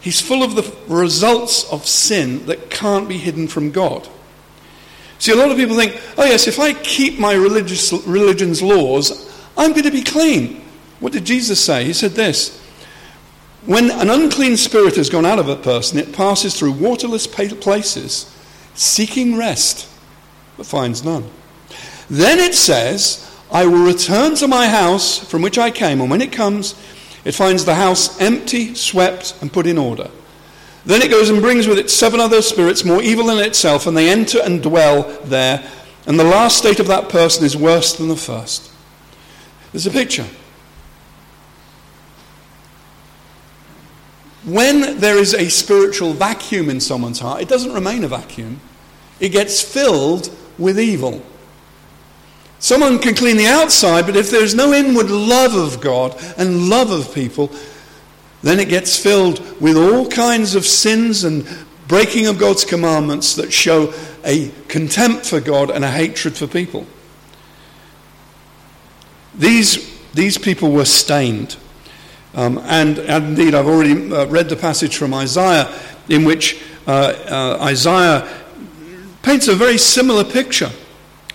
he's 0.00 0.22
full 0.22 0.42
of 0.42 0.56
the 0.56 0.74
results 0.88 1.70
of 1.70 1.86
sin 1.86 2.46
that 2.46 2.70
can't 2.70 3.06
be 3.06 3.18
hidden 3.18 3.46
from 3.46 3.70
God. 3.70 4.08
See, 5.18 5.32
a 5.32 5.36
lot 5.36 5.50
of 5.50 5.58
people 5.58 5.76
think, 5.76 6.00
oh, 6.16 6.24
yes, 6.24 6.48
if 6.48 6.58
I 6.58 6.72
keep 6.72 7.18
my 7.18 7.34
religious, 7.34 7.92
religion's 8.06 8.62
laws, 8.62 9.30
I'm 9.54 9.72
going 9.72 9.84
to 9.84 9.90
be 9.90 10.02
clean. 10.02 10.64
What 10.98 11.12
did 11.12 11.26
Jesus 11.26 11.62
say? 11.62 11.84
He 11.84 11.92
said 11.92 12.12
this 12.12 12.58
When 13.66 13.90
an 13.90 14.08
unclean 14.08 14.56
spirit 14.56 14.96
has 14.96 15.10
gone 15.10 15.26
out 15.26 15.38
of 15.38 15.50
a 15.50 15.56
person, 15.56 15.98
it 15.98 16.14
passes 16.14 16.58
through 16.58 16.72
waterless 16.72 17.26
places, 17.26 18.34
seeking 18.74 19.36
rest, 19.36 19.88
but 20.56 20.64
finds 20.64 21.04
none. 21.04 21.28
Then 22.08 22.38
it 22.38 22.54
says, 22.54 23.30
I 23.50 23.66
will 23.66 23.84
return 23.84 24.34
to 24.36 24.48
my 24.48 24.68
house 24.68 25.18
from 25.18 25.42
which 25.42 25.58
I 25.58 25.70
came, 25.70 26.00
and 26.00 26.10
when 26.10 26.22
it 26.22 26.32
comes, 26.32 26.74
it 27.24 27.32
finds 27.32 27.64
the 27.64 27.74
house 27.74 28.20
empty, 28.20 28.74
swept, 28.74 29.36
and 29.40 29.52
put 29.52 29.66
in 29.66 29.78
order. 29.78 30.10
Then 30.86 31.00
it 31.00 31.10
goes 31.10 31.30
and 31.30 31.40
brings 31.40 31.66
with 31.66 31.78
it 31.78 31.90
seven 31.90 32.20
other 32.20 32.42
spirits 32.42 32.84
more 32.84 33.02
evil 33.02 33.26
than 33.26 33.38
itself, 33.38 33.86
and 33.86 33.96
they 33.96 34.10
enter 34.10 34.40
and 34.42 34.62
dwell 34.62 35.04
there. 35.24 35.66
And 36.06 36.20
the 36.20 36.24
last 36.24 36.58
state 36.58 36.80
of 36.80 36.86
that 36.88 37.08
person 37.08 37.44
is 37.44 37.56
worse 37.56 37.94
than 37.94 38.08
the 38.08 38.16
first. 38.16 38.70
There's 39.72 39.86
a 39.86 39.90
picture. 39.90 40.26
When 44.44 44.98
there 45.00 45.16
is 45.16 45.32
a 45.32 45.48
spiritual 45.48 46.12
vacuum 46.12 46.68
in 46.68 46.80
someone's 46.80 47.20
heart, 47.20 47.40
it 47.40 47.48
doesn't 47.48 47.72
remain 47.72 48.04
a 48.04 48.08
vacuum, 48.08 48.60
it 49.18 49.30
gets 49.30 49.62
filled 49.62 50.30
with 50.58 50.78
evil. 50.78 51.24
Someone 52.64 52.98
can 52.98 53.14
clean 53.14 53.36
the 53.36 53.44
outside, 53.44 54.06
but 54.06 54.16
if 54.16 54.30
there's 54.30 54.54
no 54.54 54.72
inward 54.72 55.10
love 55.10 55.54
of 55.54 55.82
God 55.82 56.16
and 56.38 56.70
love 56.70 56.90
of 56.90 57.14
people, 57.14 57.52
then 58.42 58.58
it 58.58 58.70
gets 58.70 58.98
filled 58.98 59.60
with 59.60 59.76
all 59.76 60.08
kinds 60.08 60.54
of 60.54 60.64
sins 60.64 61.24
and 61.24 61.46
breaking 61.88 62.26
of 62.26 62.38
God's 62.38 62.64
commandments 62.64 63.36
that 63.36 63.52
show 63.52 63.92
a 64.24 64.50
contempt 64.68 65.26
for 65.26 65.40
God 65.40 65.68
and 65.68 65.84
a 65.84 65.90
hatred 65.90 66.38
for 66.38 66.46
people. 66.46 66.86
These, 69.34 70.00
these 70.14 70.38
people 70.38 70.72
were 70.72 70.86
stained. 70.86 71.58
Um, 72.32 72.56
and, 72.64 72.98
and, 72.98 73.26
indeed, 73.26 73.54
I've 73.54 73.66
already 73.66 74.10
uh, 74.10 74.24
read 74.28 74.48
the 74.48 74.56
passage 74.56 74.96
from 74.96 75.12
Isaiah 75.12 75.70
in 76.08 76.24
which 76.24 76.64
uh, 76.86 76.90
uh, 76.90 77.58
Isaiah 77.60 78.26
paints 79.20 79.48
a 79.48 79.54
very 79.54 79.76
similar 79.76 80.24
picture. 80.24 80.70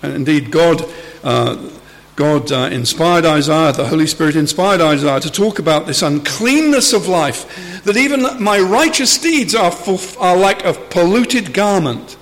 And 0.02 0.12
indeed, 0.12 0.50
God 0.50 0.92
uh, 1.22 1.70
God 2.16 2.52
uh, 2.52 2.68
inspired 2.70 3.24
Isaiah, 3.24 3.72
the 3.72 3.86
Holy 3.86 4.06
Spirit 4.06 4.36
inspired 4.36 4.80
Isaiah 4.80 5.20
to 5.20 5.30
talk 5.30 5.58
about 5.58 5.86
this 5.86 6.02
uncleanness 6.02 6.92
of 6.92 7.08
life, 7.08 7.82
that 7.84 7.96
even 7.96 8.42
my 8.42 8.58
righteous 8.60 9.16
deeds 9.16 9.54
are, 9.54 9.70
for, 9.70 9.98
are 10.18 10.36
like 10.36 10.64
a 10.64 10.74
polluted 10.74 11.54
garment. 11.54 12.18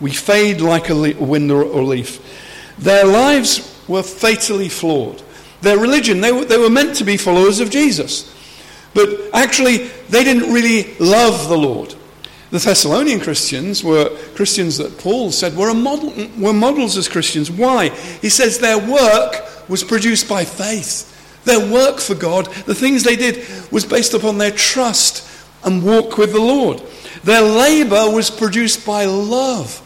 We 0.00 0.12
fade 0.12 0.60
like 0.60 0.88
a 0.88 1.14
wind 1.14 1.50
or 1.50 1.62
a 1.62 1.82
leaf. 1.82 2.20
Their 2.78 3.06
lives 3.06 3.76
were 3.88 4.02
fatally 4.02 4.68
flawed. 4.68 5.22
Their 5.62 5.78
religion, 5.78 6.20
they 6.20 6.30
were, 6.30 6.44
they 6.44 6.58
were 6.58 6.70
meant 6.70 6.94
to 6.96 7.04
be 7.04 7.16
followers 7.16 7.58
of 7.60 7.70
Jesus. 7.70 8.32
But 8.94 9.08
actually, 9.32 9.88
they 10.08 10.22
didn't 10.22 10.52
really 10.52 10.94
love 10.98 11.48
the 11.48 11.58
Lord. 11.58 11.94
The 12.50 12.58
Thessalonian 12.58 13.20
Christians 13.20 13.82
were 13.82 14.10
Christians 14.34 14.78
that 14.78 14.98
Paul 14.98 15.32
said 15.32 15.56
were, 15.56 15.74
model, 15.74 16.12
were 16.38 16.52
models 16.52 16.96
as 16.96 17.08
Christians. 17.08 17.50
Why? 17.50 17.88
He 17.88 18.28
says 18.28 18.58
their 18.58 18.78
work 18.78 19.68
was 19.68 19.82
produced 19.82 20.28
by 20.28 20.44
faith. 20.44 21.10
Their 21.44 21.70
work 21.72 22.00
for 22.00 22.14
God, 22.14 22.46
the 22.66 22.74
things 22.74 23.02
they 23.02 23.16
did, 23.16 23.46
was 23.70 23.84
based 23.84 24.14
upon 24.14 24.38
their 24.38 24.50
trust 24.50 25.28
and 25.64 25.82
walk 25.82 26.16
with 26.16 26.32
the 26.32 26.40
Lord. 26.40 26.82
Their 27.24 27.42
labor 27.42 28.10
was 28.10 28.30
produced 28.30 28.86
by 28.86 29.04
love. 29.06 29.80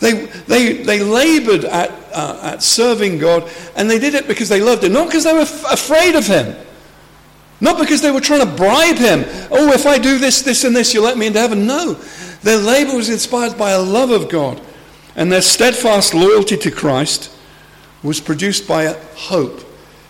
They, 0.00 0.26
they, 0.46 0.82
they 0.82 1.02
labored 1.02 1.64
at, 1.64 1.90
uh, 2.12 2.40
at 2.42 2.62
serving 2.62 3.18
God, 3.18 3.50
and 3.76 3.90
they 3.90 3.98
did 3.98 4.14
it 4.14 4.26
because 4.26 4.48
they 4.48 4.60
loved 4.60 4.84
Him, 4.84 4.92
not 4.92 5.06
because 5.06 5.24
they 5.24 5.32
were 5.32 5.40
f- 5.40 5.72
afraid 5.72 6.14
of 6.14 6.26
Him. 6.26 6.56
Not 7.64 7.78
because 7.78 8.02
they 8.02 8.10
were 8.10 8.20
trying 8.20 8.46
to 8.46 8.56
bribe 8.56 8.98
him. 8.98 9.24
Oh, 9.50 9.72
if 9.72 9.86
I 9.86 9.96
do 9.96 10.18
this, 10.18 10.42
this, 10.42 10.64
and 10.64 10.76
this, 10.76 10.92
you'll 10.92 11.04
let 11.04 11.16
me 11.16 11.28
into 11.28 11.40
heaven. 11.40 11.66
No. 11.66 11.94
Their 12.42 12.58
labor 12.58 12.94
was 12.94 13.08
inspired 13.08 13.56
by 13.56 13.70
a 13.70 13.80
love 13.80 14.10
of 14.10 14.28
God. 14.28 14.60
And 15.16 15.32
their 15.32 15.40
steadfast 15.40 16.12
loyalty 16.12 16.58
to 16.58 16.70
Christ 16.70 17.34
was 18.02 18.20
produced 18.20 18.68
by 18.68 18.82
a 18.82 19.02
hope 19.14 19.62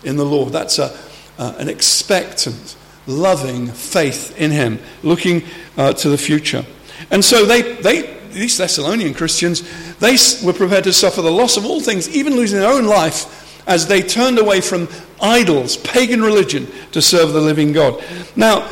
in 0.03 0.17
the 0.17 0.25
Lord. 0.25 0.53
That's 0.53 0.81
a, 0.81 0.99
uh, 1.39 1.55
an 1.59 1.69
expectant, 1.69 2.75
loving 3.07 3.69
faith 3.69 4.37
in 4.37 4.51
Him, 4.51 4.81
looking 5.05 5.45
uh, 5.77 5.93
to 5.93 6.09
the 6.09 6.19
future. 6.19 6.67
And 7.13 7.25
so 7.25 7.47
they, 7.47 7.75
they, 7.75 8.19
these 8.33 8.59
Thessalonian 8.59 9.15
Christians, 9.15 9.63
they 9.99 10.17
were 10.45 10.55
prepared 10.55 10.83
to 10.85 10.93
suffer 10.93 11.23
the 11.23 11.31
loss 11.31 11.57
of 11.57 11.65
all 11.65 11.81
things, 11.81 12.09
even 12.09 12.35
losing 12.35 12.59
their 12.59 12.73
own 12.73 12.87
life 12.87 13.44
as 13.67 13.87
they 13.87 14.03
turned 14.03 14.39
away 14.39 14.61
from 14.61 14.89
idols, 15.21 15.77
pagan 15.79 16.23
religion, 16.23 16.67
to 16.93 17.01
serve 17.01 17.33
the 17.33 17.41
living 17.41 17.73
God. 17.73 18.03
Now, 18.37 18.69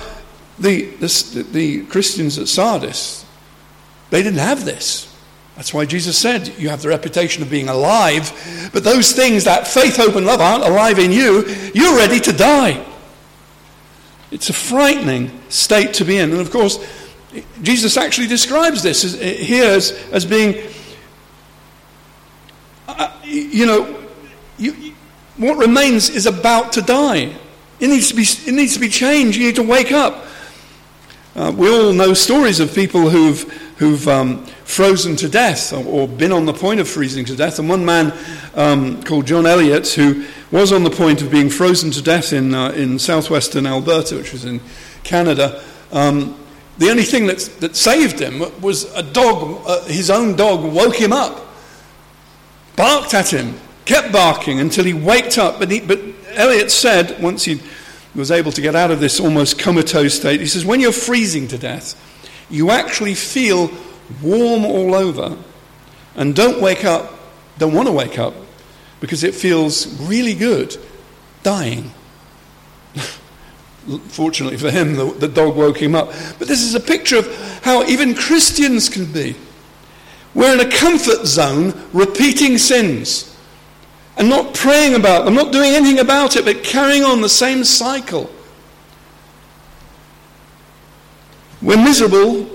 the, 0.59 0.87
the, 0.97 1.47
the 1.53 1.85
Christians 1.87 2.39
at 2.39 2.49
Sardis, 2.49 3.25
they 4.11 4.23
didn't 4.23 4.41
have 4.41 4.65
this. 4.65 5.09
That's 5.57 5.75
why 5.75 5.85
Jesus 5.85 6.17
said, 6.17 6.49
You 6.59 6.71
have 6.71 6.83
the 6.83 6.89
reputation 6.89 7.43
of 7.43 7.51
being 7.51 7.69
alive, 7.69 8.71
but 8.73 8.85
those 8.85 9.13
things, 9.13 9.45
that 9.45 9.67
faith, 9.67 9.97
hope, 9.97 10.17
and 10.17 10.27
love, 10.27 10.41
aren't 10.41 10.65
alive 10.65 10.99
in 10.99 11.11
you. 11.11 11.45
You're 11.75 11.97
ready 11.97 12.21
to 12.21 12.33
die. 12.33 12.85
It's 14.31 14.49
a 14.49 14.55
frightening 14.55 15.31
state 15.51 15.95
to 15.95 16.05
be 16.05 16.17
in. 16.17 16.31
And 16.31 16.41
of 16.41 16.51
course, 16.51 16.79
Jesus 17.63 17.97
actually 17.97 18.29
describes 18.29 18.83
this 18.83 19.05
as, 19.05 19.21
here 19.21 19.71
as, 19.71 19.93
as 20.11 20.25
being, 20.25 20.69
uh, 22.89 23.15
you 23.25 23.67
know, 23.67 24.02
you, 24.63 24.95
what 25.37 25.59
remains 25.59 26.09
is 26.09 26.27
about 26.27 26.73
to 26.75 26.83
die. 26.83 27.35
It 27.81 27.89
needs 27.89 28.09
to 28.11 28.15
be, 28.15 28.23
it 28.23 28.55
needs 28.55 28.75
to 28.75 28.81
be 28.81 28.89
changed. 28.89 29.37
You 29.37 29.47
need 29.47 29.57
to 29.57 29.63
wake 29.63 29.91
up. 29.91 30.27
Uh, 31.35 31.53
we 31.57 31.69
all 31.69 31.93
know 31.93 32.15
stories 32.15 32.61
of 32.61 32.75
people 32.75 33.09
who've, 33.09 33.43
who've 33.79 34.07
um, 34.07 34.45
frozen 34.65 35.17
to 35.17 35.29
death 35.29 35.73
or, 35.73 35.85
or, 35.87 36.07
been 36.07 36.31
on 36.31 36.45
the 36.45 36.53
point 36.53 36.79
of 36.79 36.89
freezing 36.89 37.25
to 37.25 37.35
death. 37.35 37.59
And 37.59 37.69
one 37.69 37.85
man 37.85 38.13
um, 38.55 39.03
called 39.03 39.27
John 39.27 39.47
Elliott, 39.47 39.89
who 39.89 40.27
was 40.51 40.73
on 40.73 40.85
the 40.85 40.91
point 40.91 41.23
of 41.23 41.31
being 41.31 41.49
frozen 41.49 41.91
to 41.93 42.03
death 42.03 42.33
in, 42.33 42.55
uh, 42.55 42.69
in 42.71 42.99
southwestern 42.99 43.67
Alberta, 43.67 44.17
which 44.17 44.33
was 44.33 44.45
in 44.45 44.61
Canada, 45.03 45.63
um, 45.91 46.39
the 46.79 46.91
only 46.91 47.03
thing 47.03 47.27
that, 47.27 47.39
that 47.61 47.77
saved 47.77 48.19
him 48.19 48.41
was 48.61 48.93
a 48.95 49.03
dog, 49.03 49.63
uh, 49.67 49.85
his 49.85 50.11
own 50.11 50.37
dog 50.37 50.71
woke 50.73 50.97
him 50.97 51.13
up, 51.13 51.47
barked 52.77 53.15
at 53.15 53.33
him, 53.33 53.59
kept 53.85 54.13
barking 54.13 54.61
until 54.61 54.85
he 54.85 54.95
waked 54.95 55.39
up. 55.39 55.59
But, 55.59 55.71
he, 55.71 55.81
but 55.81 56.01
Elliott 56.35 56.71
said, 56.71 57.21
once 57.23 57.45
he 57.45 57.61
was 58.15 58.31
able 58.31 58.53
to 58.53 58.61
get 58.61 58.75
out 58.75 58.91
of 58.91 59.01
this 59.01 59.21
almost 59.21 59.59
comatose 59.59 60.15
state, 60.15 60.41
he 60.41 60.47
says, 60.47 60.65
when 60.65 60.81
you're 60.81 60.93
freezing 60.93 61.49
to 61.49 61.59
death, 61.59 61.99
you 62.51 62.71
actually 62.71 63.15
feel 63.15 63.71
warm 64.23 64.65
all 64.65 64.95
over 64.95 65.37
and 66.15 66.37
don't 66.37 66.61
wake 66.61 66.85
up, 66.85 67.13
don't 67.59 67.73
want 67.73 67.89
to 67.89 67.93
wake 67.93 68.19
up, 68.19 68.35
because 69.01 69.25
it 69.25 69.35
feels 69.35 69.87
really 70.01 70.35
good 70.35 70.77
dying. 71.43 71.91
Fortunately 74.09 74.59
for 74.59 74.71
him, 74.71 74.95
the, 74.95 75.07
the 75.07 75.29
dog 75.29 75.57
woke 75.57 75.81
him 75.81 75.95
up. 75.95 76.09
But 76.39 76.47
this 76.47 76.63
is 76.63 76.75
a 76.75 76.81
picture 76.81 77.19
of 77.19 77.61
how 77.65 77.85
even 77.85 78.15
Christians 78.15 78.89
can 78.89 79.11
be. 79.11 79.35
We're 80.35 80.55
in 80.55 80.61
a 80.67 80.71
comfort 80.71 81.27
zone 81.27 81.75
repeating 81.93 82.59
sins 82.59 83.32
and 84.17 84.29
not 84.29 84.55
praying 84.55 84.95
about 84.95 85.25
them, 85.25 85.35
not 85.35 85.53
doing 85.53 85.73
anything 85.73 85.99
about 85.99 86.37
it, 86.37 86.45
but 86.45 86.63
carrying 86.63 87.05
on 87.05 87.21
the 87.21 87.29
same 87.29 87.65
cycle. 87.65 88.31
We're 91.61 91.83
miserable, 91.83 92.49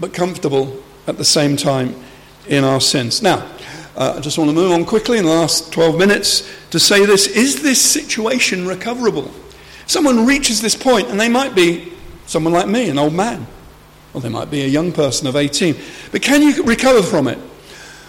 but 0.00 0.14
comfortable 0.14 0.82
at 1.06 1.18
the 1.18 1.24
same 1.24 1.56
time 1.56 1.94
in 2.46 2.64
our 2.64 2.80
sins. 2.80 3.22
Now, 3.22 3.48
uh, 3.96 4.14
I 4.16 4.20
just 4.20 4.38
want 4.38 4.50
to 4.50 4.54
move 4.54 4.72
on 4.72 4.84
quickly 4.84 5.18
in 5.18 5.24
the 5.24 5.30
last 5.30 5.72
12 5.72 5.98
minutes 5.98 6.50
to 6.70 6.80
say 6.80 7.04
this 7.06 7.26
Is 7.26 7.62
this 7.62 7.80
situation 7.80 8.66
recoverable? 8.66 9.30
Someone 9.86 10.26
reaches 10.26 10.60
this 10.60 10.74
point, 10.74 11.08
and 11.08 11.20
they 11.20 11.28
might 11.28 11.54
be 11.54 11.92
someone 12.26 12.52
like 12.52 12.68
me, 12.68 12.88
an 12.88 12.98
old 12.98 13.14
man. 13.14 13.46
or 14.14 14.20
they 14.20 14.28
might 14.28 14.50
be 14.50 14.62
a 14.62 14.66
young 14.66 14.92
person 14.92 15.26
of 15.26 15.36
18. 15.36 15.76
But 16.10 16.22
can 16.22 16.40
you 16.42 16.62
recover 16.64 17.02
from 17.02 17.28
it? 17.28 17.38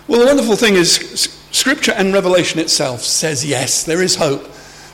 Well, 0.07 0.19
the 0.19 0.25
wonderful 0.27 0.55
thing 0.55 0.75
is, 0.75 1.34
Scripture 1.55 1.93
and 1.93 2.13
Revelation 2.13 2.59
itself 2.59 2.99
says 2.99 3.45
yes, 3.45 3.85
there 3.85 4.01
is 4.01 4.17
hope. 4.17 4.43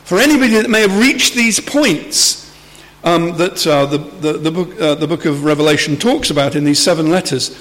For 0.04 0.18
anybody 0.18 0.54
that 0.54 0.70
may 0.70 0.82
have 0.82 0.96
reached 0.96 1.34
these 1.34 1.58
points 1.58 2.54
um, 3.02 3.36
that 3.36 3.66
uh, 3.66 3.86
the, 3.86 3.98
the, 3.98 4.32
the, 4.34 4.50
book, 4.52 4.80
uh, 4.80 4.94
the 4.94 5.08
book 5.08 5.24
of 5.24 5.42
Revelation 5.42 5.96
talks 5.96 6.30
about 6.30 6.54
in 6.54 6.62
these 6.62 6.80
seven 6.80 7.10
letters, 7.10 7.60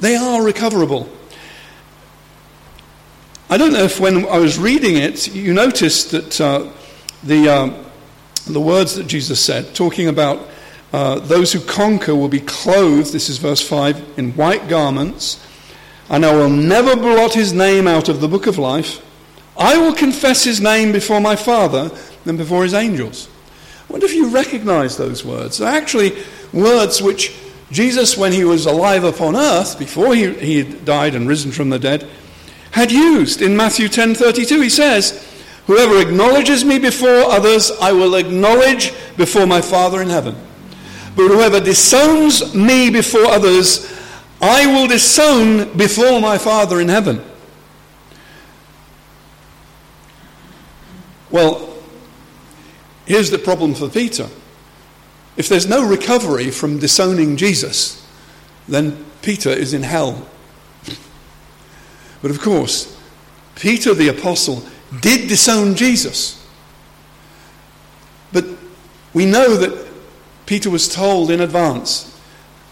they 0.00 0.16
are 0.16 0.42
recoverable. 0.42 1.10
I 3.50 3.58
don't 3.58 3.74
know 3.74 3.84
if 3.84 4.00
when 4.00 4.24
I 4.24 4.38
was 4.38 4.58
reading 4.58 4.96
it, 4.96 5.34
you 5.34 5.52
noticed 5.52 6.12
that 6.12 6.40
uh, 6.40 6.70
the, 7.22 7.50
uh, 7.50 7.84
the 8.46 8.62
words 8.62 8.94
that 8.94 9.08
Jesus 9.08 9.44
said, 9.44 9.74
talking 9.74 10.08
about 10.08 10.48
uh, 10.94 11.18
those 11.18 11.52
who 11.52 11.60
conquer 11.60 12.14
will 12.14 12.28
be 12.28 12.40
clothed, 12.40 13.12
this 13.12 13.28
is 13.28 13.36
verse 13.36 13.60
5, 13.60 14.18
in 14.18 14.32
white 14.32 14.70
garments 14.70 15.38
and 16.12 16.26
I 16.26 16.34
will 16.34 16.50
never 16.50 16.94
blot 16.94 17.32
his 17.32 17.54
name 17.54 17.88
out 17.88 18.10
of 18.10 18.20
the 18.20 18.28
book 18.28 18.46
of 18.46 18.58
life. 18.58 19.04
I 19.56 19.78
will 19.78 19.94
confess 19.94 20.44
his 20.44 20.60
name 20.60 20.92
before 20.92 21.20
my 21.20 21.36
Father 21.36 21.90
and 22.26 22.36
before 22.36 22.64
his 22.64 22.74
angels. 22.74 23.28
I 23.88 23.92
wonder 23.92 24.06
if 24.06 24.14
you 24.14 24.28
recognize 24.28 24.98
those 24.98 25.24
words. 25.24 25.58
They're 25.58 25.74
actually 25.74 26.22
words 26.52 27.00
which 27.00 27.34
Jesus, 27.70 28.18
when 28.18 28.32
he 28.32 28.44
was 28.44 28.66
alive 28.66 29.04
upon 29.04 29.34
earth, 29.34 29.78
before 29.78 30.14
he, 30.14 30.34
he 30.34 30.62
died 30.62 31.14
and 31.14 31.26
risen 31.26 31.50
from 31.50 31.70
the 31.70 31.78
dead, 31.78 32.06
had 32.72 32.92
used. 32.92 33.40
In 33.40 33.56
Matthew 33.56 33.88
10:32, 33.88 34.62
he 34.62 34.68
says, 34.68 35.26
Whoever 35.66 35.98
acknowledges 35.98 36.62
me 36.62 36.78
before 36.78 37.08
others, 37.08 37.70
I 37.80 37.92
will 37.92 38.16
acknowledge 38.16 38.92
before 39.16 39.46
my 39.46 39.62
Father 39.62 40.02
in 40.02 40.10
heaven. 40.10 40.36
But 41.16 41.28
whoever 41.28 41.60
disowns 41.60 42.54
me 42.54 42.90
before 42.90 43.26
others, 43.26 43.91
I 44.42 44.66
will 44.66 44.88
disown 44.88 45.76
before 45.76 46.20
my 46.20 46.36
Father 46.36 46.80
in 46.80 46.88
heaven. 46.88 47.24
Well, 51.30 51.78
here's 53.06 53.30
the 53.30 53.38
problem 53.38 53.74
for 53.74 53.88
Peter. 53.88 54.28
If 55.36 55.48
there's 55.48 55.68
no 55.68 55.86
recovery 55.86 56.50
from 56.50 56.80
disowning 56.80 57.36
Jesus, 57.36 58.04
then 58.66 59.04
Peter 59.22 59.48
is 59.48 59.72
in 59.72 59.84
hell. 59.84 60.26
But 62.20 62.32
of 62.32 62.40
course, 62.40 63.00
Peter 63.54 63.94
the 63.94 64.08
apostle 64.08 64.64
did 65.00 65.28
disown 65.28 65.76
Jesus. 65.76 66.44
But 68.32 68.44
we 69.14 69.24
know 69.24 69.56
that 69.56 69.88
Peter 70.46 70.68
was 70.68 70.92
told 70.92 71.30
in 71.30 71.40
advance 71.40 72.11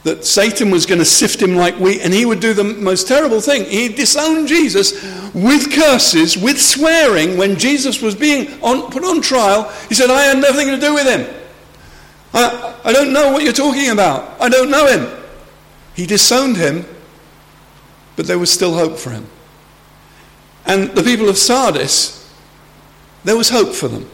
that 0.03 0.25
Satan 0.25 0.71
was 0.71 0.87
going 0.87 0.99
to 0.99 1.05
sift 1.05 1.43
him 1.43 1.57
like 1.57 1.75
wheat, 1.79 2.01
and 2.01 2.13
he 2.13 2.25
would 2.25 2.41
do 2.41 2.55
the 2.55 2.65
most 2.65 3.07
terrible 3.07 3.41
thing. 3.41 3.65
He'd 3.67 3.97
disown 3.97 4.47
Jesus 4.47 4.93
with 5.35 5.73
curses, 5.73 6.39
with 6.39 6.61
swearing. 6.61 7.37
When 7.37 7.59
Jesus 7.59 8.01
was 8.01 8.15
being 8.15 8.63
on, 8.63 8.91
put 8.91 9.05
on 9.05 9.21
trial, 9.21 9.71
he 9.89 9.95
said, 9.95 10.09
I 10.09 10.23
had 10.23 10.39
nothing 10.39 10.69
to 10.69 10.79
do 10.79 10.95
with 10.95 11.07
him. 11.07 11.35
I, 12.33 12.79
I 12.85 12.93
don't 12.93 13.13
know 13.13 13.33
what 13.33 13.43
you're 13.43 13.53
talking 13.53 13.91
about. 13.91 14.41
I 14.41 14.49
don't 14.49 14.71
know 14.71 14.87
him. 14.87 15.07
He 15.95 16.07
disowned 16.07 16.57
him, 16.57 16.87
but 18.17 18.27
there 18.27 18.39
was 18.39 18.51
still 18.51 18.75
hope 18.75 18.97
for 18.97 19.11
him. 19.11 19.27
And 20.65 20.91
the 20.91 21.03
people 21.03 21.29
of 21.29 21.37
Sardis, 21.37 22.33
there 23.25 23.37
was 23.37 23.51
hope 23.51 23.75
for 23.75 23.89
them. 23.89 24.09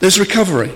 There's 0.00 0.18
recovery. 0.18 0.72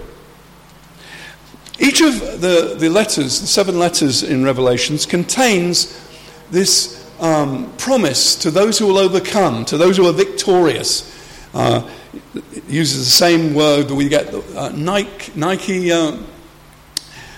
Each 1.78 2.00
of 2.00 2.40
the, 2.40 2.74
the 2.78 2.88
letters, 2.88 3.40
the 3.40 3.46
seven 3.46 3.78
letters 3.78 4.22
in 4.22 4.44
Revelations, 4.44 5.04
contains 5.04 6.02
this 6.50 7.10
um, 7.20 7.72
promise 7.76 8.34
to 8.36 8.50
those 8.50 8.78
who 8.78 8.86
will 8.86 8.98
overcome, 8.98 9.64
to 9.66 9.76
those 9.76 9.96
who 9.96 10.06
are 10.06 10.12
victorious. 10.12 11.12
Uh, 11.54 11.88
it 12.34 12.64
uses 12.68 13.04
the 13.04 13.10
same 13.10 13.54
word 13.54 13.88
that 13.88 13.94
we 13.94 14.08
get 14.08 14.32
uh, 14.32 14.70
Nike, 14.70 15.32
Nike 15.34 15.92
uh, 15.92 16.16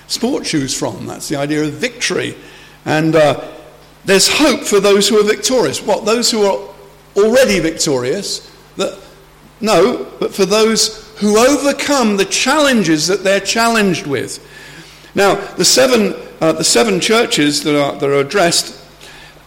sport 0.07 0.47
shoes 0.47 0.77
from. 0.77 1.07
That's 1.07 1.29
the 1.29 1.37
idea 1.37 1.65
of 1.65 1.73
victory. 1.73 2.37
And 2.85 3.17
uh, 3.17 3.49
there's 4.05 4.29
hope 4.29 4.61
for 4.61 4.81
those 4.81 5.09
who 5.09 5.19
are 5.19 5.25
victorious. 5.25 5.83
What? 5.83 6.05
Those 6.05 6.31
who 6.31 6.43
are 6.43 6.75
already 7.17 7.59
victorious? 7.59 8.51
That, 8.77 8.99
no, 9.61 10.07
but 10.21 10.33
for 10.33 10.47
those 10.47 11.08
who 11.21 11.39
overcome 11.39 12.17
the 12.17 12.25
challenges 12.25 13.07
that 13.09 13.25
they're 13.25 13.41
challenged 13.41 14.07
with. 14.07 14.45
Now, 15.15 15.35
the 15.57 15.65
seven, 15.65 16.15
uh, 16.41 16.53
the 16.53 16.65
seven 16.65 17.01
churches 17.01 17.65
that 17.65 17.79
are, 17.79 17.99
that 17.99 18.09
are 18.09 18.21
addressed 18.21 18.85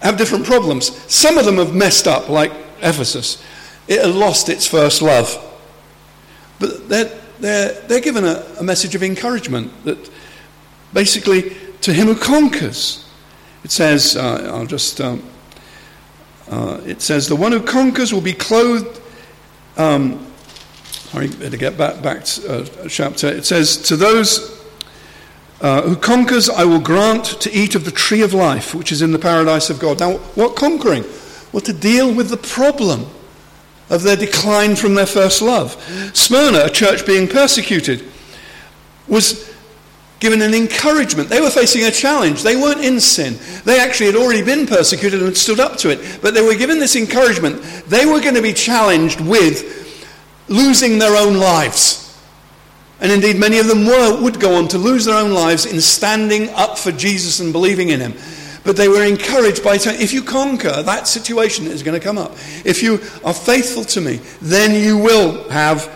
have 0.01 0.17
different 0.17 0.45
problems. 0.45 0.91
Some 1.11 1.37
of 1.37 1.45
them 1.45 1.55
have 1.55 1.73
messed 1.73 2.07
up, 2.07 2.27
like 2.27 2.51
Ephesus. 2.81 3.41
It 3.87 4.01
had 4.01 4.13
lost 4.13 4.49
its 4.49 4.67
first 4.67 5.01
love. 5.01 5.37
But 6.59 6.89
they're, 6.89 7.19
they're, 7.39 7.73
they're 7.87 8.01
given 8.01 8.25
a, 8.25 8.45
a 8.59 8.63
message 8.63 8.95
of 8.95 9.03
encouragement 9.03 9.71
that 9.85 10.11
basically, 10.93 11.55
to 11.81 11.93
him 11.93 12.07
who 12.07 12.15
conquers, 12.15 13.07
it 13.63 13.71
says, 13.71 14.17
uh, 14.17 14.51
I'll 14.53 14.65
just, 14.65 14.99
um, 14.99 15.23
uh, 16.49 16.81
it 16.85 17.01
says, 17.01 17.27
the 17.27 17.35
one 17.35 17.51
who 17.51 17.61
conquers 17.61 18.13
will 18.13 18.21
be 18.21 18.33
clothed 18.33 18.99
um, 19.77 20.30
Sorry, 20.91 21.27
better 21.27 21.57
get 21.57 21.77
back, 21.77 22.01
back 22.01 22.23
to 22.23 22.61
uh, 22.61 22.87
chapter. 22.87 23.27
It 23.27 23.45
says, 23.45 23.77
To 23.83 23.95
those 23.95 24.61
uh, 25.59 25.81
who 25.83 25.95
conquers, 25.95 26.49
I 26.49 26.63
will 26.63 26.79
grant 26.79 27.25
to 27.41 27.51
eat 27.51 27.75
of 27.75 27.85
the 27.85 27.91
tree 27.91 28.21
of 28.21 28.33
life, 28.33 28.73
which 28.73 28.91
is 28.91 29.01
in 29.01 29.11
the 29.11 29.19
paradise 29.19 29.69
of 29.69 29.79
God. 29.79 29.99
Now, 29.99 30.17
what 30.35 30.55
conquering? 30.55 31.03
Well, 31.51 31.61
to 31.61 31.73
deal 31.73 32.13
with 32.13 32.29
the 32.29 32.37
problem 32.37 33.07
of 33.89 34.03
their 34.03 34.15
decline 34.15 34.75
from 34.75 34.95
their 34.95 35.05
first 35.05 35.41
love. 35.41 35.73
Smyrna, 36.15 36.65
a 36.65 36.69
church 36.69 37.05
being 37.05 37.27
persecuted, 37.27 38.09
was 39.07 39.51
given 40.21 40.41
an 40.41 40.53
encouragement. 40.53 41.27
They 41.27 41.41
were 41.41 41.49
facing 41.49 41.83
a 41.83 41.91
challenge. 41.91 42.43
They 42.43 42.55
weren't 42.55 42.85
in 42.85 43.01
sin. 43.01 43.37
They 43.65 43.79
actually 43.79 44.05
had 44.05 44.15
already 44.15 44.43
been 44.43 44.65
persecuted 44.65 45.21
and 45.21 45.35
stood 45.35 45.59
up 45.59 45.77
to 45.79 45.89
it. 45.89 46.19
But 46.21 46.33
they 46.33 46.41
were 46.41 46.55
given 46.55 46.79
this 46.79 46.95
encouragement. 46.95 47.61
They 47.87 48.05
were 48.05 48.21
going 48.21 48.35
to 48.35 48.41
be 48.41 48.53
challenged 48.53 49.19
with 49.19 49.80
losing 50.51 50.99
their 50.99 51.15
own 51.15 51.37
lives. 51.37 51.97
And 52.99 53.11
indeed, 53.11 53.37
many 53.37 53.57
of 53.57 53.67
them 53.67 53.85
were, 53.85 54.21
would 54.21 54.39
go 54.39 54.55
on 54.55 54.67
to 54.67 54.77
lose 54.77 55.05
their 55.05 55.17
own 55.17 55.31
lives 55.31 55.65
in 55.65 55.81
standing 55.81 56.49
up 56.49 56.77
for 56.77 56.91
Jesus 56.91 57.39
and 57.39 57.51
believing 57.51 57.89
in 57.89 57.99
him. 57.99 58.13
But 58.63 58.77
they 58.77 58.87
were 58.87 59.03
encouraged 59.03 59.63
by 59.63 59.77
saying, 59.77 59.99
if 59.99 60.13
you 60.13 60.21
conquer 60.21 60.83
that 60.83 61.07
situation 61.07 61.65
that 61.65 61.71
is 61.71 61.81
going 61.81 61.99
to 61.99 62.03
come 62.03 62.19
up, 62.19 62.33
if 62.63 62.83
you 62.83 62.99
are 63.25 63.33
faithful 63.33 63.83
to 63.85 64.01
me, 64.01 64.17
then 64.39 64.75
you 64.75 64.99
will 64.99 65.49
have 65.49 65.89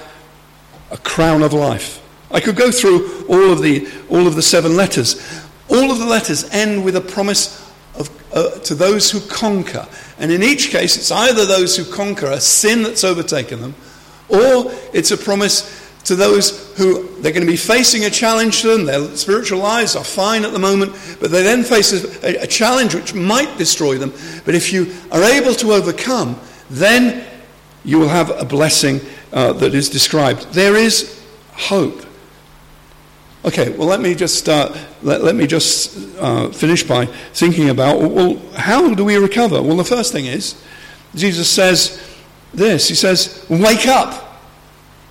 a 0.89 0.97
crown 0.97 1.43
of 1.43 1.53
life. 1.53 2.01
I 2.31 2.39
could 2.39 2.55
go 2.55 2.71
through 2.71 3.27
all 3.27 3.51
of 3.51 3.61
the, 3.61 3.87
all 4.09 4.25
of 4.25 4.35
the 4.35 4.41
seven 4.41 4.75
letters. 4.75 5.45
All 5.69 5.91
of 5.91 5.99
the 5.99 6.07
letters 6.07 6.49
end 6.51 6.83
with 6.83 6.95
a 6.95 7.01
promise 7.01 7.71
of, 7.99 8.09
uh, 8.33 8.57
to 8.59 8.73
those 8.73 9.11
who 9.11 9.19
conquer. 9.19 9.87
And 10.17 10.31
in 10.31 10.41
each 10.41 10.69
case, 10.69 10.97
it's 10.97 11.11
either 11.11 11.45
those 11.45 11.77
who 11.77 11.85
conquer 11.85 12.27
a 12.27 12.41
sin 12.41 12.81
that's 12.81 13.03
overtaken 13.03 13.61
them, 13.61 13.75
or 14.29 14.71
it's 14.93 15.11
a 15.11 15.17
promise 15.17 15.83
to 16.05 16.15
those 16.15 16.75
who 16.77 17.07
they're 17.21 17.31
going 17.31 17.45
to 17.45 17.51
be 17.51 17.57
facing 17.57 18.05
a 18.05 18.09
challenge 18.09 18.61
to 18.61 18.67
them. 18.67 18.85
Their 18.85 19.15
spiritual 19.15 19.59
lives 19.59 19.95
are 19.95 20.03
fine 20.03 20.45
at 20.45 20.51
the 20.51 20.59
moment, 20.59 20.93
but 21.19 21.31
they 21.31 21.41
then 21.43 21.63
face 21.63 21.91
a, 22.23 22.43
a 22.43 22.47
challenge 22.47 22.93
which 22.93 23.13
might 23.13 23.57
destroy 23.57 23.97
them. 23.97 24.11
But 24.45 24.55
if 24.55 24.71
you 24.71 24.93
are 25.11 25.23
able 25.23 25.53
to 25.55 25.73
overcome, 25.73 26.39
then 26.69 27.25
you 27.83 27.99
will 27.99 28.07
have 28.07 28.29
a 28.29 28.45
blessing 28.45 29.01
uh, 29.33 29.53
that 29.53 29.73
is 29.73 29.89
described. 29.89 30.53
There 30.53 30.75
is 30.75 31.23
hope. 31.53 32.05
Okay, 33.43 33.69
well, 33.69 33.87
let 33.87 34.01
me 34.01 34.15
just, 34.15 34.49
uh, 34.49 34.75
let, 35.03 35.23
let, 35.23 35.35
me 35.35 35.45
just 35.45 35.95
uh, 36.17 36.49
finish 36.49 36.83
by 36.83 37.05
thinking 37.05 37.69
about 37.69 38.01
well, 38.01 38.41
how 38.55 38.93
do 38.93 39.05
we 39.05 39.17
recover? 39.17 39.61
Well, 39.61 39.77
the 39.77 39.83
first 39.83 40.11
thing 40.11 40.25
is, 40.25 40.59
Jesus 41.13 41.47
says, 41.47 42.14
this. 42.55 42.87
He 42.87 42.95
says, 42.95 43.45
Wake 43.49 43.87
up, 43.87 44.41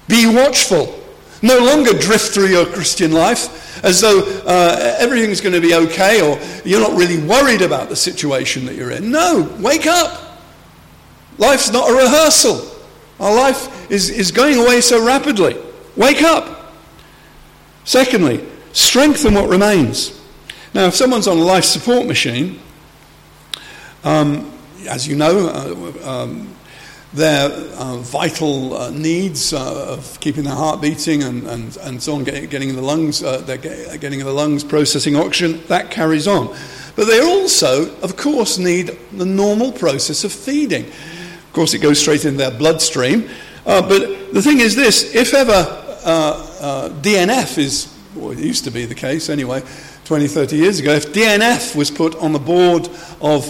be 0.08 0.26
watchful. 0.26 1.00
No 1.42 1.58
longer 1.58 1.92
drift 1.92 2.32
through 2.32 2.46
your 2.46 2.64
Christian 2.64 3.12
life 3.12 3.84
as 3.84 4.00
though 4.00 4.20
uh, 4.46 4.96
everything's 4.98 5.42
going 5.42 5.54
to 5.54 5.60
be 5.60 5.74
okay 5.74 6.22
or 6.22 6.38
you're 6.64 6.80
not 6.80 6.96
really 6.96 7.18
worried 7.18 7.60
about 7.60 7.90
the 7.90 7.96
situation 7.96 8.64
that 8.64 8.76
you're 8.76 8.92
in. 8.92 9.10
No, 9.10 9.54
wake 9.60 9.86
up. 9.86 10.40
Life's 11.36 11.70
not 11.70 11.90
a 11.90 11.92
rehearsal. 11.92 12.70
Our 13.20 13.34
life 13.34 13.90
is, 13.90 14.08
is 14.08 14.30
going 14.30 14.58
away 14.58 14.80
so 14.80 15.04
rapidly. 15.04 15.56
Wake 15.96 16.22
up. 16.22 16.72
Secondly, 17.84 18.44
strengthen 18.72 19.34
what 19.34 19.48
remains. 19.48 20.20
Now, 20.72 20.86
if 20.86 20.94
someone's 20.94 21.28
on 21.28 21.36
a 21.36 21.42
life 21.42 21.64
support 21.64 22.06
machine, 22.06 22.58
um, 24.02 24.50
as 24.88 25.06
you 25.06 25.16
know, 25.16 25.48
uh, 25.48 26.08
um, 26.08 26.54
their 27.14 27.48
uh, 27.78 27.96
vital 27.98 28.76
uh, 28.76 28.90
needs 28.90 29.52
uh, 29.52 29.86
of 29.92 30.18
keeping 30.18 30.42
their 30.42 30.54
heart 30.54 30.80
beating 30.80 31.22
and, 31.22 31.46
and, 31.46 31.76
and 31.76 32.02
so 32.02 32.16
on, 32.16 32.24
getting, 32.24 32.48
getting 32.50 32.74
the 32.74 32.82
lungs, 32.82 33.22
uh, 33.22 33.38
they're 33.38 33.56
getting 33.56 34.18
the 34.18 34.32
lungs 34.32 34.64
processing 34.64 35.14
oxygen, 35.14 35.64
that 35.68 35.92
carries 35.92 36.26
on. 36.26 36.48
But 36.96 37.04
they 37.04 37.20
also, 37.20 37.94
of 38.00 38.16
course, 38.16 38.58
need 38.58 38.98
the 39.12 39.24
normal 39.24 39.70
process 39.70 40.24
of 40.24 40.32
feeding. 40.32 40.86
Of 40.86 41.52
course, 41.52 41.72
it 41.72 41.78
goes 41.78 42.00
straight 42.00 42.24
in 42.24 42.36
their 42.36 42.50
bloodstream. 42.50 43.28
Uh, 43.64 43.80
but 43.80 44.32
the 44.32 44.42
thing 44.42 44.58
is 44.58 44.74
this 44.74 45.14
if 45.14 45.34
ever 45.34 45.52
uh, 46.04 46.90
DNF 47.00 47.58
is, 47.58 47.96
well, 48.16 48.32
it 48.32 48.40
used 48.40 48.64
to 48.64 48.72
be 48.72 48.86
the 48.86 48.94
case 48.94 49.28
anyway, 49.28 49.62
20, 50.04 50.26
30 50.26 50.56
years 50.56 50.80
ago, 50.80 50.92
if 50.92 51.12
DNF 51.12 51.76
was 51.76 51.92
put 51.92 52.16
on 52.16 52.32
the 52.32 52.38
board 52.40 52.88
of 53.20 53.44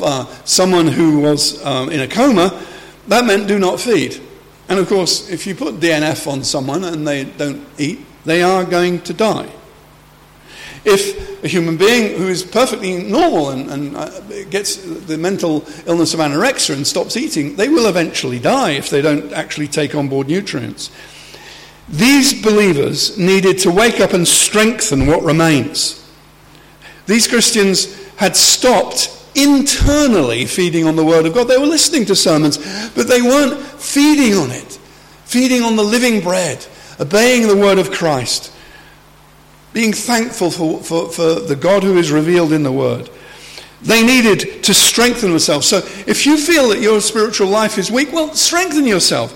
someone 0.45 0.87
who 0.87 1.21
was 1.21 1.65
um, 1.65 1.89
in 1.89 2.01
a 2.01 2.07
coma, 2.07 2.63
that 3.09 3.25
meant 3.25 3.49
do 3.49 3.59
not 3.59 3.81
feed. 3.81 4.21
And 4.69 4.79
of 4.79 4.89
course, 4.89 5.29
if 5.31 5.47
you 5.47 5.55
put 5.55 5.81
DNF 5.81 6.27
on 6.27 6.43
someone 6.43 6.85
and 6.85 7.07
they 7.07 7.25
don't 7.25 7.67
eat, 7.79 8.01
they 8.25 8.43
are 8.43 8.65
going 8.65 9.01
to 9.03 9.13
die. 9.13 9.51
If 10.85 11.43
a 11.43 11.49
human 11.49 11.77
being 11.77 12.19
who 12.19 12.29
is 12.29 12.43
perfectly 12.43 13.03
normal 13.03 13.51
and, 13.51 13.71
and 13.71 13.97
uh, 13.97 14.45
gets 14.51 14.77
the 14.77 15.17
mental 15.17 15.65
illness 15.87 16.13
of 16.13 16.21
anorexia 16.21 16.77
and 16.77 16.87
stops 16.87 17.17
eating, 17.17 17.57
they 17.57 17.69
will 17.69 17.87
eventually 17.87 18.39
die 18.39 18.73
if 18.73 18.91
they 18.91 19.01
don't 19.01 19.33
actually 19.33 19.69
take 19.69 19.95
on 19.95 20.09
board 20.09 20.29
nutrients. 20.29 20.91
These 21.89 22.43
believers 22.43 23.19
needed 23.19 23.59
to 23.61 23.71
wake 23.71 24.01
up 24.01 24.13
and 24.13 24.27
strengthen 24.27 25.07
what 25.07 25.23
remains. 25.23 26.01
These 27.07 27.29
Christians 27.29 27.95
had 28.17 28.37
stopped 28.37 29.14
internally 29.35 30.47
feeding 30.47 30.87
on 30.87 30.97
the 30.97 31.05
Word 31.05 31.27
of 31.27 31.35
God. 31.35 31.49
They 31.49 31.59
were 31.59 31.67
listening 31.67 32.07
to 32.07 32.17
sermons, 32.17 32.59
but 32.95 33.09
they 33.09 33.23
weren't 33.23 33.61
feeding 33.81 34.37
on 34.39 34.51
it, 34.51 34.79
feeding 35.25 35.63
on 35.63 35.77
the 35.77 35.83
living 35.83 36.21
bread, 36.21 36.65
obeying 37.01 37.49
the 37.49 37.57
Word 37.57 37.79
of 37.79 37.91
Christ, 37.91 38.53
being 39.73 39.93
thankful 39.93 40.51
for, 40.51 40.83
for, 40.83 41.09
for 41.11 41.41
the 41.41 41.57
God 41.57 41.83
who 41.83 41.99
is 41.99 42.13
revealed 42.13 42.53
in 42.53 42.63
the 42.63 42.73
Word. 42.73 43.11
They 43.83 44.05
needed 44.05 44.65
to 44.65 44.73
strengthen 44.73 45.31
themselves. 45.31 45.67
So 45.67 45.79
if 46.07 46.25
you 46.25 46.39
feel 46.39 46.71
that 46.71 46.81
your 46.81 47.01
spiritual 47.03 47.49
life 47.49 47.77
is 47.77 47.91
weak, 47.91 48.13
well, 48.13 48.35
strengthen 48.35 48.87
yourself. 48.87 49.33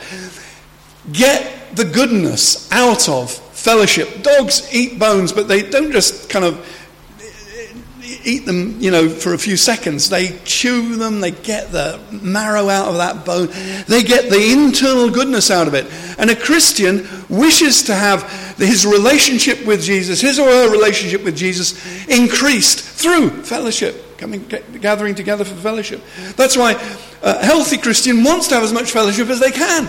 Get 1.13 1.77
the 1.77 1.85
goodness 1.85 2.71
out 2.73 3.09
of 3.09 3.31
fellowship. 3.31 4.23
Dogs 4.23 4.73
eat 4.73 4.99
bones, 4.99 5.33
but 5.33 5.49
they 5.49 5.69
don't 5.69 5.93
just 5.93 6.31
kind 6.31 6.45
of 6.45 6.65
eat 8.25 8.47
them, 8.47 8.81
you 8.81 8.91
know, 8.91 9.09
for 9.09 9.35
a 9.35 9.39
few 9.39 9.57
seconds. 9.57 10.09
They 10.09 10.39
chew 10.45 10.97
them, 10.97 11.21
they 11.21 11.31
get 11.31 11.73
the 11.73 12.01
marrow 12.11 12.69
out 12.69 12.89
of 12.89 12.97
that 12.97 13.25
bone, 13.25 13.49
they 13.87 14.03
get 14.03 14.31
the 14.31 14.53
internal 14.53 15.11
goodness 15.11 15.51
out 15.51 15.69
of 15.69 15.75
it. 15.75 15.87
And 16.19 16.31
a 16.31 16.37
Christian 16.37 17.07
wishes 17.29 17.83
to 17.85 17.95
have 17.95 18.57
his 18.57 18.85
relationship 18.87 19.65
with 19.67 19.83
Jesus, 19.83 20.21
his 20.21 20.39
or 20.39 20.49
her 20.49 20.71
relationship 20.71 21.25
with 21.25 21.37
Jesus, 21.37 22.07
increased 22.09 22.81
through 22.81 23.31
fellowship, 23.43 24.19
coming, 24.19 24.47
gathering 24.81 25.15
together 25.15 25.45
for 25.45 25.55
fellowship. 25.55 26.03
That's 26.37 26.57
why 26.57 26.73
a 27.23 27.45
healthy 27.45 27.79
Christian 27.79 28.25
wants 28.25 28.49
to 28.49 28.55
have 28.55 28.65
as 28.65 28.73
much 28.73 28.91
fellowship 28.91 29.29
as 29.29 29.41
they 29.41 29.53
can. 29.53 29.89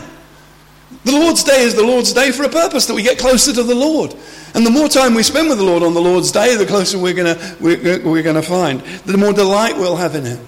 The 1.09 1.17
Lord's 1.17 1.43
Day 1.43 1.63
is 1.63 1.73
the 1.73 1.83
Lord's 1.83 2.13
Day 2.13 2.31
for 2.31 2.43
a 2.43 2.49
purpose, 2.49 2.85
that 2.85 2.93
we 2.93 3.01
get 3.01 3.17
closer 3.17 3.51
to 3.51 3.63
the 3.63 3.73
Lord. 3.73 4.15
And 4.53 4.63
the 4.63 4.69
more 4.69 4.87
time 4.87 5.15
we 5.15 5.23
spend 5.23 5.49
with 5.49 5.57
the 5.57 5.63
Lord 5.63 5.81
on 5.81 5.95
the 5.95 6.01
Lord's 6.01 6.31
Day, 6.31 6.55
the 6.55 6.67
closer 6.67 6.99
we're 6.99 7.15
going 7.15 7.35
we're, 7.59 8.03
we're 8.03 8.21
to 8.21 8.43
find, 8.43 8.81
the 8.81 9.17
more 9.17 9.33
delight 9.33 9.75
we'll 9.75 9.95
have 9.95 10.13
in 10.13 10.23
Him. 10.23 10.45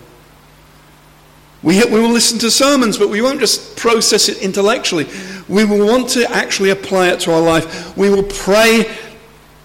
We, 1.63 1.83
we 1.85 1.99
will 1.99 2.11
listen 2.11 2.37
to 2.39 2.51
sermons, 2.51 2.99
but 2.99 3.09
we 3.09 3.23
won't 3.23 3.39
just 3.39 3.75
process 3.75 4.29
it 4.29 4.37
intellectually. 4.37 5.07
We 5.49 5.65
will 5.65 5.87
want 5.87 6.09
to 6.09 6.29
actually 6.31 6.69
apply 6.69 7.07
it 7.07 7.21
to 7.21 7.33
our 7.33 7.41
life. 7.41 7.97
We 7.97 8.11
will 8.11 8.23
pray 8.23 8.95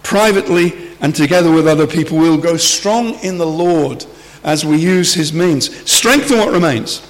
privately 0.02 0.94
and 1.02 1.14
together 1.14 1.52
with 1.52 1.68
other 1.68 1.87
people. 1.87 2.16
We'll 2.16 2.38
go 2.38 2.56
strong 2.56 3.18
in 3.22 3.37
the 3.37 3.46
Lord 3.46 4.06
as 4.44 4.64
we 4.64 4.78
use 4.78 5.12
His 5.12 5.35
means. 5.35 5.74
Strengthen 5.90 6.38
what 6.38 6.52
remains. 6.52 7.06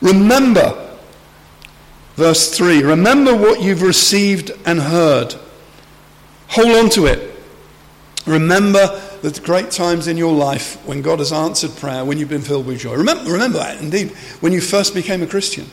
Remember 0.00 0.85
Verse 2.16 2.50
3 2.50 2.82
Remember 2.82 3.34
what 3.34 3.62
you've 3.62 3.82
received 3.82 4.50
and 4.64 4.80
heard. 4.80 5.34
Hold 6.48 6.76
on 6.76 6.90
to 6.90 7.06
it. 7.06 7.34
Remember 8.26 9.00
the 9.22 9.38
great 9.40 9.70
times 9.70 10.08
in 10.08 10.16
your 10.16 10.32
life 10.32 10.84
when 10.86 11.00
God 11.02 11.20
has 11.20 11.32
answered 11.32 11.76
prayer, 11.76 12.04
when 12.04 12.18
you've 12.18 12.28
been 12.28 12.42
filled 12.42 12.66
with 12.66 12.80
joy. 12.80 12.96
Remember, 12.96 13.30
remember 13.30 13.58
that, 13.58 13.80
indeed, 13.80 14.10
when 14.40 14.52
you 14.52 14.60
first 14.60 14.94
became 14.94 15.22
a 15.22 15.26
Christian. 15.26 15.66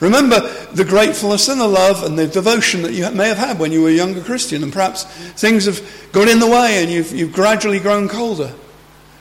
Remember 0.00 0.40
the 0.72 0.84
gratefulness 0.84 1.48
and 1.48 1.60
the 1.60 1.68
love 1.68 2.02
and 2.02 2.18
the 2.18 2.26
devotion 2.26 2.82
that 2.82 2.92
you 2.92 3.08
may 3.12 3.28
have 3.28 3.38
had 3.38 3.58
when 3.58 3.72
you 3.72 3.82
were 3.82 3.88
a 3.88 3.92
younger 3.92 4.20
Christian, 4.20 4.62
and 4.62 4.72
perhaps 4.72 5.04
things 5.34 5.64
have 5.64 5.80
got 6.12 6.28
in 6.28 6.40
the 6.40 6.46
way 6.46 6.82
and 6.82 6.90
you've, 6.90 7.12
you've 7.12 7.32
gradually 7.32 7.78
grown 7.78 8.08
colder. 8.08 8.52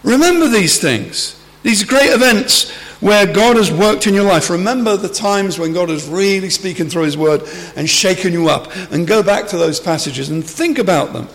Remember 0.04 0.48
these 0.48 0.80
things, 0.82 1.42
these 1.62 1.84
great 1.84 2.10
events 2.10 2.74
where 3.04 3.26
God 3.26 3.58
has 3.58 3.70
worked 3.70 4.08
in 4.08 4.14
your 4.14 4.24
life. 4.24 4.50
Remember 4.50 4.96
the 4.96 5.10
times 5.10 5.60
when 5.60 5.74
God 5.74 5.90
has 5.90 6.08
really 6.08 6.50
spoken 6.50 6.90
through 6.90 7.04
His 7.04 7.18
Word 7.18 7.42
and 7.76 7.90
shaken 7.90 8.32
you 8.32 8.48
up. 8.48 8.74
And 8.92 9.06
go 9.06 9.22
back 9.22 9.48
to 9.50 9.58
those 9.58 9.82
passages 9.82 10.30
and 10.30 10.42
think 10.42 10.80
about 10.80 11.12
them. 11.12 11.28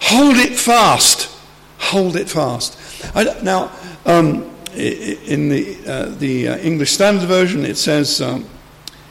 Hold 0.00 0.36
it 0.36 0.54
fast. 0.54 1.30
Hold 1.78 2.16
it 2.16 2.30
fast. 2.30 2.78
I, 3.14 3.24
now, 3.42 3.72
um, 4.06 4.50
in 4.74 5.50
the, 5.50 5.76
uh, 5.86 6.06
the 6.18 6.48
uh, 6.48 6.56
English 6.56 6.92
Standard 6.92 7.28
Version, 7.28 7.66
it 7.66 7.76
says, 7.76 8.22
um, 8.22 8.46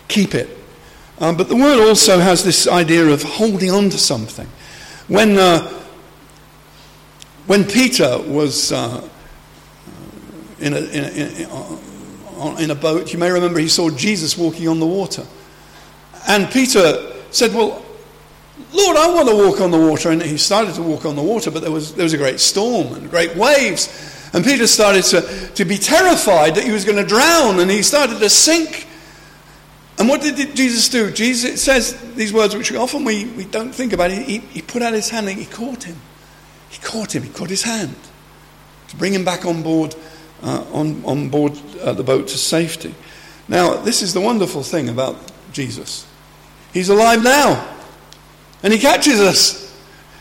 keep 0.08 0.34
it. 0.34 0.58
Um, 1.20 1.38
but 1.38 1.50
the 1.50 1.56
word 1.56 1.88
also 1.88 2.18
has 2.18 2.44
this 2.44 2.68
idea 2.68 3.06
of 3.06 3.22
holding 3.22 3.70
on 3.70 3.92
to 3.92 4.00
something. 4.00 4.48
When, 5.08 5.38
uh, 5.38 5.70
when 7.46 7.64
Peter 7.64 8.18
was 8.24 8.72
uh, 8.72 9.08
in 10.64 10.74
a, 10.74 10.78
in 10.78 11.48
a, 11.50 12.56
in 12.60 12.72
a 12.72 12.76
boat. 12.76 13.12
You 13.12 13.20
may 13.20 13.30
remember 13.30 13.60
he 13.60 13.68
saw 13.68 13.90
Jesus 13.90 14.38
walking 14.38 14.68
on 14.68 14.80
the 14.80 14.86
water. 14.86 15.26
And 16.28 16.50
Peter 16.50 17.14
said, 17.32 17.54
Well, 17.54 17.84
Lord, 18.72 18.98
I 18.98 19.14
want 19.14 19.28
to 19.28 19.36
walk 19.36 19.60
on 19.60 19.72
the 19.72 19.78
water. 19.78 20.10
And 20.10 20.22
he 20.22 20.38
started 20.38 20.74
to 20.76 20.82
walk 20.82 21.06
on 21.06 21.16
the 21.16 21.22
water, 21.22 21.52
but 21.52 21.62
there 21.62 21.72
was, 21.72 21.94
there 21.96 22.04
was 22.04 22.14
a 22.14 22.18
great 22.18 22.40
storm 22.40 22.94
and 22.94 23.10
great 23.10 23.36
waves. 23.36 24.30
And 24.34 24.44
Peter 24.44 24.66
started 24.66 25.04
to, 25.06 25.52
to 25.56 25.66
be 25.66 25.78
terrified 25.78 26.56
that 26.56 26.64
he 26.64 26.72
was 26.72 26.86
going 26.86 26.98
to 26.98 27.06
drown 27.06 27.60
and 27.60 27.70
he 27.70 27.84
started 27.84 28.20
to 28.20 28.30
sink. 28.30 28.88
And 30.00 30.10
what 30.10 30.22
did 30.22 30.56
Jesus 30.56 30.90
do? 30.90 31.12
Jesus 31.12 31.62
says 31.62 32.16
these 32.16 32.34
words, 32.34 32.56
which 32.56 32.74
often 32.74 33.04
we, 33.04 33.26
we 33.26 33.46
don't 33.46 33.76
think 33.76 33.94
about. 33.94 34.10
He, 34.12 34.40
he 34.40 34.62
put 34.62 34.82
out 34.82 34.94
his 34.94 35.10
hand 35.10 35.28
and 35.28 35.38
he 35.38 35.46
caught 35.46 35.84
him. 35.84 35.98
He 36.70 36.80
caught 36.80 37.14
him. 37.14 37.22
He 37.22 37.30
caught 37.30 37.50
his 37.52 37.62
hand 37.62 37.96
to 38.88 38.96
bring 38.96 39.14
him 39.14 39.24
back 39.24 39.46
on 39.46 39.62
board 39.62 39.96
uh, 40.44 40.66
on, 40.74 41.04
on 41.06 41.30
board 41.30 41.58
uh, 41.82 41.94
the 41.94 42.04
boat 42.04 42.28
to 42.28 42.38
safety. 42.38 42.94
Now, 43.48 43.76
this 43.76 44.02
is 44.02 44.14
the 44.14 44.22
wonderful 44.22 44.64
thing 44.64 44.90
about 44.90 45.32
Jesus. 45.52 46.06
He's 46.74 46.90
alive 46.90 47.24
now. 47.24 47.70
And 48.62 48.72
he 48.72 48.80
catches 48.80 49.20
us. 49.20 49.64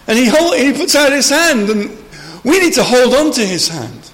And 0.07 0.19
he, 0.19 0.27
hold, 0.27 0.57
he 0.57 0.73
puts 0.73 0.95
out 0.95 1.13
his 1.13 1.29
hand. 1.29 1.71
And 1.71 1.97
we 2.45 2.59
need 2.61 2.75
to 2.75 2.83
hold 2.83 3.15
on 3.15 3.33
to 3.33 3.47
his 3.47 3.69
hand. 3.69 4.11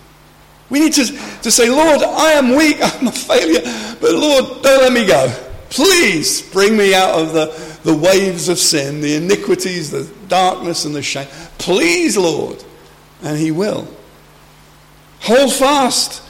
We 0.70 0.80
need 0.80 0.92
to, 0.94 1.06
to 1.42 1.50
say, 1.50 1.70
Lord, 1.70 2.02
I 2.02 2.32
am 2.32 2.54
weak. 2.54 2.78
I'm 2.82 3.06
a 3.06 3.12
failure. 3.12 3.62
But 4.00 4.12
Lord, 4.12 4.62
don't 4.62 4.82
let 4.82 4.92
me 4.92 5.06
go. 5.06 5.28
Please 5.70 6.42
bring 6.50 6.76
me 6.76 6.94
out 6.94 7.18
of 7.18 7.32
the, 7.32 7.46
the 7.84 7.96
waves 7.96 8.48
of 8.48 8.58
sin, 8.58 9.00
the 9.00 9.16
iniquities, 9.16 9.90
the 9.90 10.10
darkness, 10.28 10.84
and 10.84 10.94
the 10.94 11.02
shame. 11.02 11.28
Please, 11.58 12.16
Lord. 12.16 12.62
And 13.22 13.38
he 13.38 13.50
will. 13.50 13.88
Hold 15.20 15.52
fast 15.52 16.22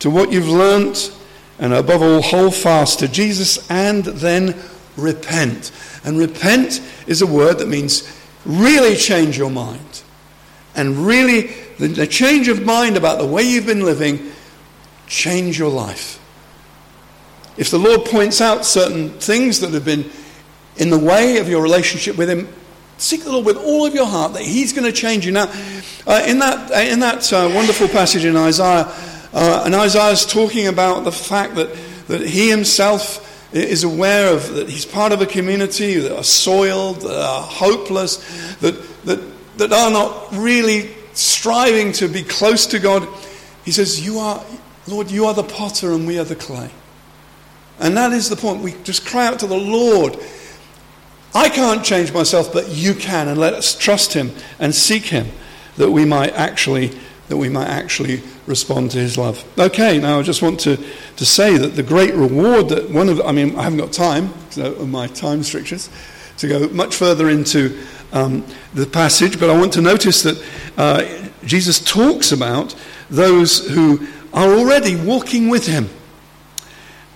to 0.00 0.10
what 0.10 0.32
you've 0.32 0.48
learnt, 0.48 1.16
and 1.58 1.72
above 1.72 2.02
all, 2.02 2.20
hold 2.20 2.54
fast 2.54 2.98
to 2.98 3.08
Jesus 3.08 3.70
and 3.70 4.04
then 4.04 4.54
repent. 4.96 5.72
And 6.04 6.18
repent 6.18 6.80
is 7.06 7.22
a 7.22 7.26
word 7.26 7.58
that 7.58 7.68
means 7.68 8.10
really 8.44 8.96
change 8.96 9.38
your 9.38 9.50
mind. 9.50 10.02
And 10.74 11.06
really, 11.06 11.52
the, 11.78 11.88
the 11.88 12.06
change 12.06 12.48
of 12.48 12.64
mind 12.64 12.96
about 12.96 13.18
the 13.18 13.26
way 13.26 13.42
you've 13.42 13.66
been 13.66 13.84
living, 13.84 14.32
change 15.06 15.58
your 15.58 15.70
life. 15.70 16.20
If 17.56 17.70
the 17.70 17.78
Lord 17.78 18.04
points 18.04 18.40
out 18.40 18.66
certain 18.66 19.10
things 19.10 19.60
that 19.60 19.72
have 19.72 19.84
been 19.84 20.10
in 20.76 20.90
the 20.90 20.98
way 20.98 21.38
of 21.38 21.48
your 21.48 21.62
relationship 21.62 22.16
with 22.16 22.28
Him, 22.28 22.48
Seek 22.98 23.24
the 23.24 23.32
Lord 23.32 23.46
with 23.46 23.56
all 23.56 23.86
of 23.86 23.94
your 23.94 24.06
heart 24.06 24.34
that 24.34 24.42
He's 24.42 24.72
going 24.72 24.84
to 24.84 24.92
change 24.92 25.26
you. 25.26 25.32
Now, 25.32 25.52
uh, 26.06 26.22
in 26.26 26.38
that, 26.38 26.70
uh, 26.70 26.74
in 26.74 27.00
that 27.00 27.32
uh, 27.32 27.50
wonderful 27.54 27.88
passage 27.88 28.24
in 28.24 28.36
Isaiah, 28.36 28.86
uh, 29.32 29.62
and 29.64 29.74
Isaiah's 29.74 30.24
talking 30.24 30.68
about 30.68 31.02
the 31.02 31.12
fact 31.12 31.56
that, 31.56 31.74
that 32.06 32.24
he 32.24 32.48
himself 32.48 33.20
is 33.52 33.82
aware 33.82 34.32
of 34.32 34.54
that 34.54 34.68
he's 34.68 34.86
part 34.86 35.12
of 35.12 35.20
a 35.22 35.26
community 35.26 35.94
that 35.94 36.16
are 36.16 36.24
soiled, 36.24 37.00
that 37.02 37.20
are 37.20 37.42
hopeless, 37.42 38.16
that, 38.56 38.74
that, 39.04 39.20
that 39.58 39.72
are 39.72 39.90
not 39.90 40.28
really 40.32 40.94
striving 41.14 41.92
to 41.92 42.08
be 42.08 42.22
close 42.22 42.66
to 42.66 42.78
God. 42.78 43.08
He 43.64 43.72
says, 43.72 44.04
You 44.04 44.18
are, 44.18 44.44
Lord, 44.86 45.10
you 45.10 45.26
are 45.26 45.34
the 45.34 45.42
potter 45.42 45.92
and 45.92 46.06
we 46.06 46.18
are 46.18 46.24
the 46.24 46.36
clay. 46.36 46.70
And 47.80 47.96
that 47.96 48.12
is 48.12 48.28
the 48.28 48.36
point. 48.36 48.62
We 48.62 48.74
just 48.84 49.04
cry 49.04 49.26
out 49.26 49.40
to 49.40 49.46
the 49.48 49.56
Lord. 49.56 50.16
I 51.34 51.48
can't 51.48 51.84
change 51.84 52.12
myself, 52.12 52.52
but 52.52 52.68
you 52.68 52.94
can, 52.94 53.26
and 53.28 53.38
let 53.38 53.54
us 53.54 53.76
trust 53.76 54.12
Him 54.12 54.30
and 54.60 54.74
seek 54.74 55.06
Him 55.06 55.28
that 55.76 55.90
we 55.90 56.04
might 56.04 56.32
actually 56.34 56.92
that 57.28 57.38
we 57.38 57.48
might 57.48 57.68
actually 57.68 58.22
respond 58.46 58.90
to 58.90 58.98
His 58.98 59.16
love. 59.16 59.44
Okay, 59.58 59.98
now 59.98 60.18
I 60.18 60.22
just 60.22 60.42
want 60.42 60.60
to, 60.60 60.76
to 61.16 61.24
say 61.24 61.56
that 61.56 61.68
the 61.68 61.82
great 61.82 62.12
reward 62.12 62.68
that 62.68 62.90
one 62.90 63.08
of 63.08 63.20
I 63.22 63.32
mean 63.32 63.56
I 63.56 63.62
haven't 63.62 63.78
got 63.78 63.92
time 63.92 64.32
of 64.56 64.88
my 64.88 65.06
time 65.08 65.42
strictures, 65.42 65.90
to 66.38 66.48
go 66.48 66.68
much 66.68 66.94
further 66.94 67.30
into 67.30 67.82
um, 68.12 68.44
the 68.74 68.86
passage, 68.86 69.40
but 69.40 69.50
I 69.50 69.58
want 69.58 69.72
to 69.74 69.80
notice 69.80 70.22
that 70.22 70.44
uh, 70.76 71.28
Jesus 71.44 71.80
talks 71.80 72.30
about 72.30 72.74
those 73.10 73.68
who 73.70 74.06
are 74.32 74.48
already 74.48 74.96
walking 74.96 75.48
with 75.48 75.66
Him, 75.66 75.88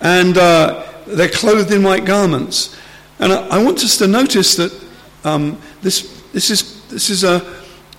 and 0.01 0.37
uh, 0.37 0.85
they're 1.07 1.29
clothed 1.29 1.71
in 1.71 1.83
white 1.83 2.05
garments. 2.05 2.75
And 3.19 3.33
I, 3.33 3.47
I 3.47 3.63
want 3.63 3.83
us 3.83 3.97
to 3.97 4.07
notice 4.07 4.55
that 4.55 4.71
um, 5.23 5.59
this, 5.81 6.23
this, 6.31 6.49
is, 6.49 6.87
this 6.87 7.09
is 7.09 7.23
a, 7.23 7.41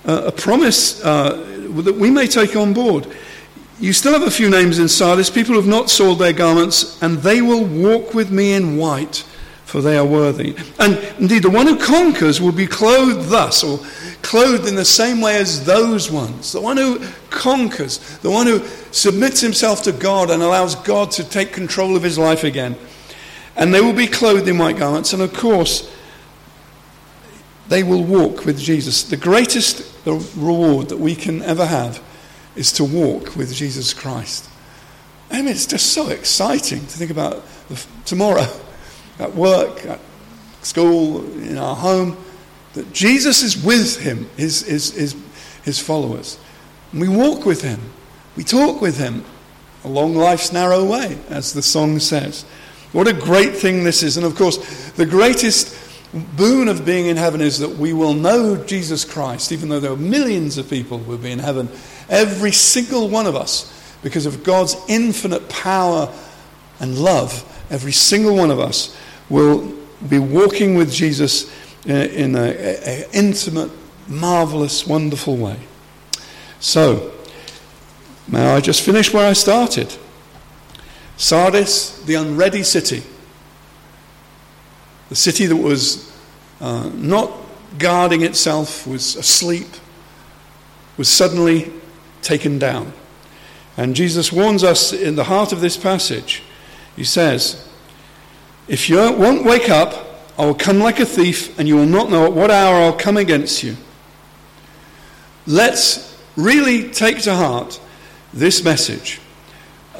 a 0.05 0.31
promise 0.31 1.03
uh, 1.03 1.35
that 1.83 1.95
we 1.95 2.09
may 2.09 2.27
take 2.27 2.55
on 2.55 2.73
board. 2.73 3.07
You 3.79 3.93
still 3.93 4.13
have 4.13 4.27
a 4.27 4.31
few 4.31 4.49
names 4.49 4.77
in 4.77 4.87
Sardis, 4.87 5.29
people 5.29 5.53
who 5.53 5.61
have 5.61 5.69
not 5.69 5.89
soiled 5.89 6.19
their 6.19 6.33
garments, 6.33 7.01
and 7.01 7.17
they 7.17 7.41
will 7.41 7.65
walk 7.65 8.13
with 8.13 8.31
me 8.31 8.53
in 8.53 8.77
white, 8.77 9.25
for 9.65 9.81
they 9.81 9.97
are 9.97 10.05
worthy. 10.05 10.55
And 10.79 10.97
indeed, 11.17 11.43
the 11.43 11.49
one 11.49 11.65
who 11.65 11.77
conquers 11.77 12.39
will 12.39 12.51
be 12.51 12.67
clothed 12.67 13.29
thus, 13.29 13.63
or 13.63 13.79
clothed 14.21 14.67
in 14.67 14.75
the 14.75 14.85
same 14.85 15.19
way 15.19 15.37
as 15.37 15.65
those 15.65 16.11
ones. 16.11 16.51
The 16.51 16.61
one 16.61 16.77
who 16.77 17.01
conquers, 17.31 17.97
the 18.19 18.29
one 18.29 18.45
who 18.45 18.59
submits 18.91 19.41
himself 19.41 19.81
to 19.83 19.91
God 19.91 20.29
and 20.29 20.43
allows 20.43 20.75
God 20.75 21.09
to 21.11 21.23
take 21.23 21.51
control 21.51 21.95
of 21.95 22.03
his 22.03 22.19
life 22.19 22.43
again. 22.43 22.75
And 23.55 23.73
they 23.73 23.81
will 23.81 23.93
be 23.93 24.07
clothed 24.07 24.47
in 24.47 24.57
white 24.57 24.77
garments, 24.77 25.13
and 25.13 25.21
of 25.21 25.33
course, 25.33 25.93
they 27.67 27.83
will 27.83 28.03
walk 28.03 28.45
with 28.45 28.59
Jesus. 28.59 29.03
The 29.03 29.17
greatest 29.17 29.85
reward 30.05 30.89
that 30.89 30.97
we 30.97 31.15
can 31.15 31.41
ever 31.41 31.65
have 31.65 32.03
is 32.55 32.71
to 32.73 32.83
walk 32.83 33.35
with 33.35 33.53
Jesus 33.53 33.93
Christ. 33.93 34.49
I 35.29 35.37
mean, 35.37 35.47
it's 35.47 35.65
just 35.65 35.93
so 35.93 36.09
exciting 36.09 36.79
to 36.79 36.97
think 36.97 37.11
about 37.11 37.43
tomorrow 38.05 38.47
at 39.19 39.33
work, 39.33 39.85
at 39.85 39.99
school, 40.61 41.23
in 41.41 41.57
our 41.57 41.75
home, 41.75 42.17
that 42.73 42.91
Jesus 42.93 43.41
is 43.41 43.61
with 43.61 43.99
him, 43.99 44.29
his, 44.37 44.61
his, 44.61 44.91
his, 44.91 45.15
his 45.63 45.79
followers. 45.79 46.37
And 46.91 47.01
we 47.01 47.07
walk 47.07 47.45
with 47.45 47.61
him, 47.61 47.79
we 48.35 48.43
talk 48.43 48.81
with 48.81 48.97
him 48.97 49.23
along 49.83 50.15
life's 50.15 50.51
narrow 50.51 50.85
way, 50.85 51.17
as 51.29 51.53
the 51.53 51.61
song 51.61 51.99
says. 51.99 52.45
What 52.91 53.07
a 53.07 53.13
great 53.13 53.55
thing 53.55 53.83
this 53.83 54.03
is. 54.03 54.17
And 54.17 54.25
of 54.25 54.35
course, 54.35 54.91
the 54.91 55.05
greatest 55.05 55.77
boon 56.13 56.67
of 56.67 56.85
being 56.85 57.07
in 57.07 57.15
heaven 57.15 57.39
is 57.39 57.59
that 57.59 57.69
we 57.69 57.93
will 57.93 58.13
know 58.13 58.61
Jesus 58.65 59.05
Christ, 59.05 59.51
even 59.51 59.69
though 59.69 59.79
there 59.79 59.91
are 59.91 59.97
millions 59.97 60.57
of 60.57 60.69
people 60.69 60.97
who 60.97 61.11
will 61.11 61.17
be 61.17 61.31
in 61.31 61.39
heaven. 61.39 61.69
Every 62.09 62.51
single 62.51 63.07
one 63.07 63.27
of 63.27 63.35
us, 63.35 63.71
because 64.03 64.25
of 64.25 64.43
God's 64.43 64.75
infinite 64.89 65.47
power 65.47 66.13
and 66.79 66.97
love, 66.97 67.45
every 67.69 67.93
single 67.93 68.35
one 68.35 68.51
of 68.51 68.59
us 68.59 68.95
will 69.29 69.73
be 70.09 70.19
walking 70.19 70.75
with 70.75 70.91
Jesus 70.91 71.49
uh, 71.89 71.93
in 71.93 72.35
an 72.35 73.05
intimate, 73.13 73.71
marvelous, 74.07 74.85
wonderful 74.85 75.37
way. 75.37 75.57
So, 76.59 77.11
may 78.27 78.51
I 78.51 78.59
just 78.59 78.81
finish 78.81 79.13
where 79.13 79.27
I 79.27 79.33
started? 79.33 79.95
Sardis, 81.21 82.01
the 82.05 82.15
unready 82.15 82.63
city. 82.63 83.03
The 85.09 85.15
city 85.15 85.45
that 85.45 85.55
was 85.55 86.11
uh, 86.59 86.89
not 86.95 87.31
guarding 87.77 88.23
itself, 88.23 88.87
was 88.87 89.15
asleep, 89.15 89.67
was 90.97 91.07
suddenly 91.07 91.71
taken 92.23 92.57
down. 92.57 92.91
And 93.77 93.95
Jesus 93.95 94.31
warns 94.31 94.63
us 94.63 94.93
in 94.93 95.15
the 95.15 95.25
heart 95.25 95.53
of 95.53 95.61
this 95.61 95.77
passage. 95.77 96.41
He 96.95 97.03
says, 97.03 97.69
If 98.67 98.89
you 98.89 98.97
won't 98.97 99.45
wake 99.45 99.69
up, 99.69 99.93
I 100.39 100.45
will 100.47 100.55
come 100.55 100.79
like 100.79 100.99
a 100.99 101.05
thief, 101.05 101.59
and 101.59 101.67
you 101.67 101.75
will 101.75 101.85
not 101.85 102.09
know 102.09 102.25
at 102.25 102.33
what 102.33 102.49
hour 102.49 102.77
I'll 102.77 102.97
come 102.97 103.17
against 103.17 103.61
you. 103.61 103.77
Let's 105.45 106.19
really 106.35 106.89
take 106.89 107.21
to 107.21 107.35
heart 107.35 107.79
this 108.33 108.63
message 108.63 109.20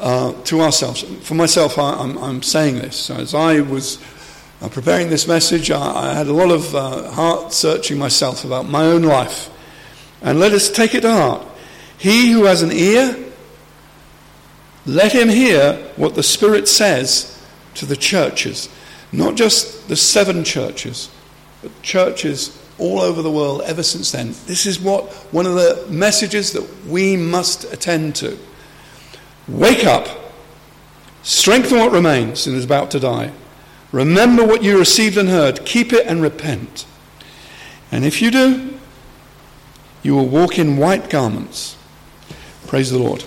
uh, 0.02 0.32
to 0.42 0.60
ourselves. 0.60 1.02
For 1.26 1.34
myself, 1.34 1.78
I, 1.78 2.02
am 2.02 2.42
saying 2.42 2.76
this. 2.76 3.08
As 3.08 3.34
I 3.34 3.60
was 3.60 4.02
uh, 4.60 4.68
preparing 4.68 5.08
this 5.08 5.28
message, 5.28 5.70
I, 5.70 6.10
I, 6.10 6.14
had 6.14 6.26
a 6.26 6.32
lot 6.32 6.50
of 6.50 6.74
uh, 6.74 7.10
heart 7.12 7.52
searching 7.52 7.98
myself 7.98 8.44
about 8.44 8.68
my 8.68 8.84
own 8.84 9.02
life. 9.02 9.48
And 10.20 10.40
let 10.40 10.52
us 10.52 10.68
take 10.68 10.94
it 10.96 11.02
to 11.02 11.12
heart. 11.12 11.46
He 11.98 12.32
who 12.32 12.44
has 12.44 12.62
an 12.62 12.72
ear, 12.72 13.16
let 14.86 15.12
him 15.12 15.28
hear 15.28 15.74
what 15.94 16.16
the 16.16 16.22
Spirit 16.24 16.66
says 16.66 17.40
to 17.74 17.86
the 17.86 17.96
churches. 17.96 18.68
Not 19.12 19.36
just 19.36 19.88
the 19.88 19.96
seven 19.96 20.42
churches, 20.42 21.10
but 21.62 21.70
churches 21.82 22.60
all 22.78 23.00
over 23.00 23.22
the 23.22 23.30
world 23.30 23.62
ever 23.66 23.84
since 23.84 24.10
then. 24.10 24.28
This 24.46 24.66
is 24.66 24.80
what 24.80 25.12
one 25.32 25.46
of 25.46 25.54
the 25.54 25.86
messages 25.88 26.52
that 26.54 26.86
we 26.86 27.16
must 27.16 27.72
attend 27.72 28.16
to. 28.16 28.36
Wake 29.48 29.84
up, 29.84 30.08
strengthen 31.22 31.78
what 31.78 31.92
remains 31.92 32.46
and 32.46 32.56
is 32.56 32.64
about 32.64 32.90
to 32.92 33.00
die. 33.00 33.32
Remember 33.90 34.44
what 34.44 34.62
you 34.62 34.78
received 34.78 35.18
and 35.18 35.28
heard, 35.28 35.64
keep 35.66 35.92
it 35.92 36.06
and 36.06 36.22
repent. 36.22 36.86
And 37.90 38.04
if 38.04 38.22
you 38.22 38.30
do, 38.30 38.78
you 40.02 40.14
will 40.14 40.28
walk 40.28 40.58
in 40.58 40.78
white 40.78 41.10
garments. 41.10 41.76
Praise 42.66 42.90
the 42.90 42.98
Lord. 42.98 43.24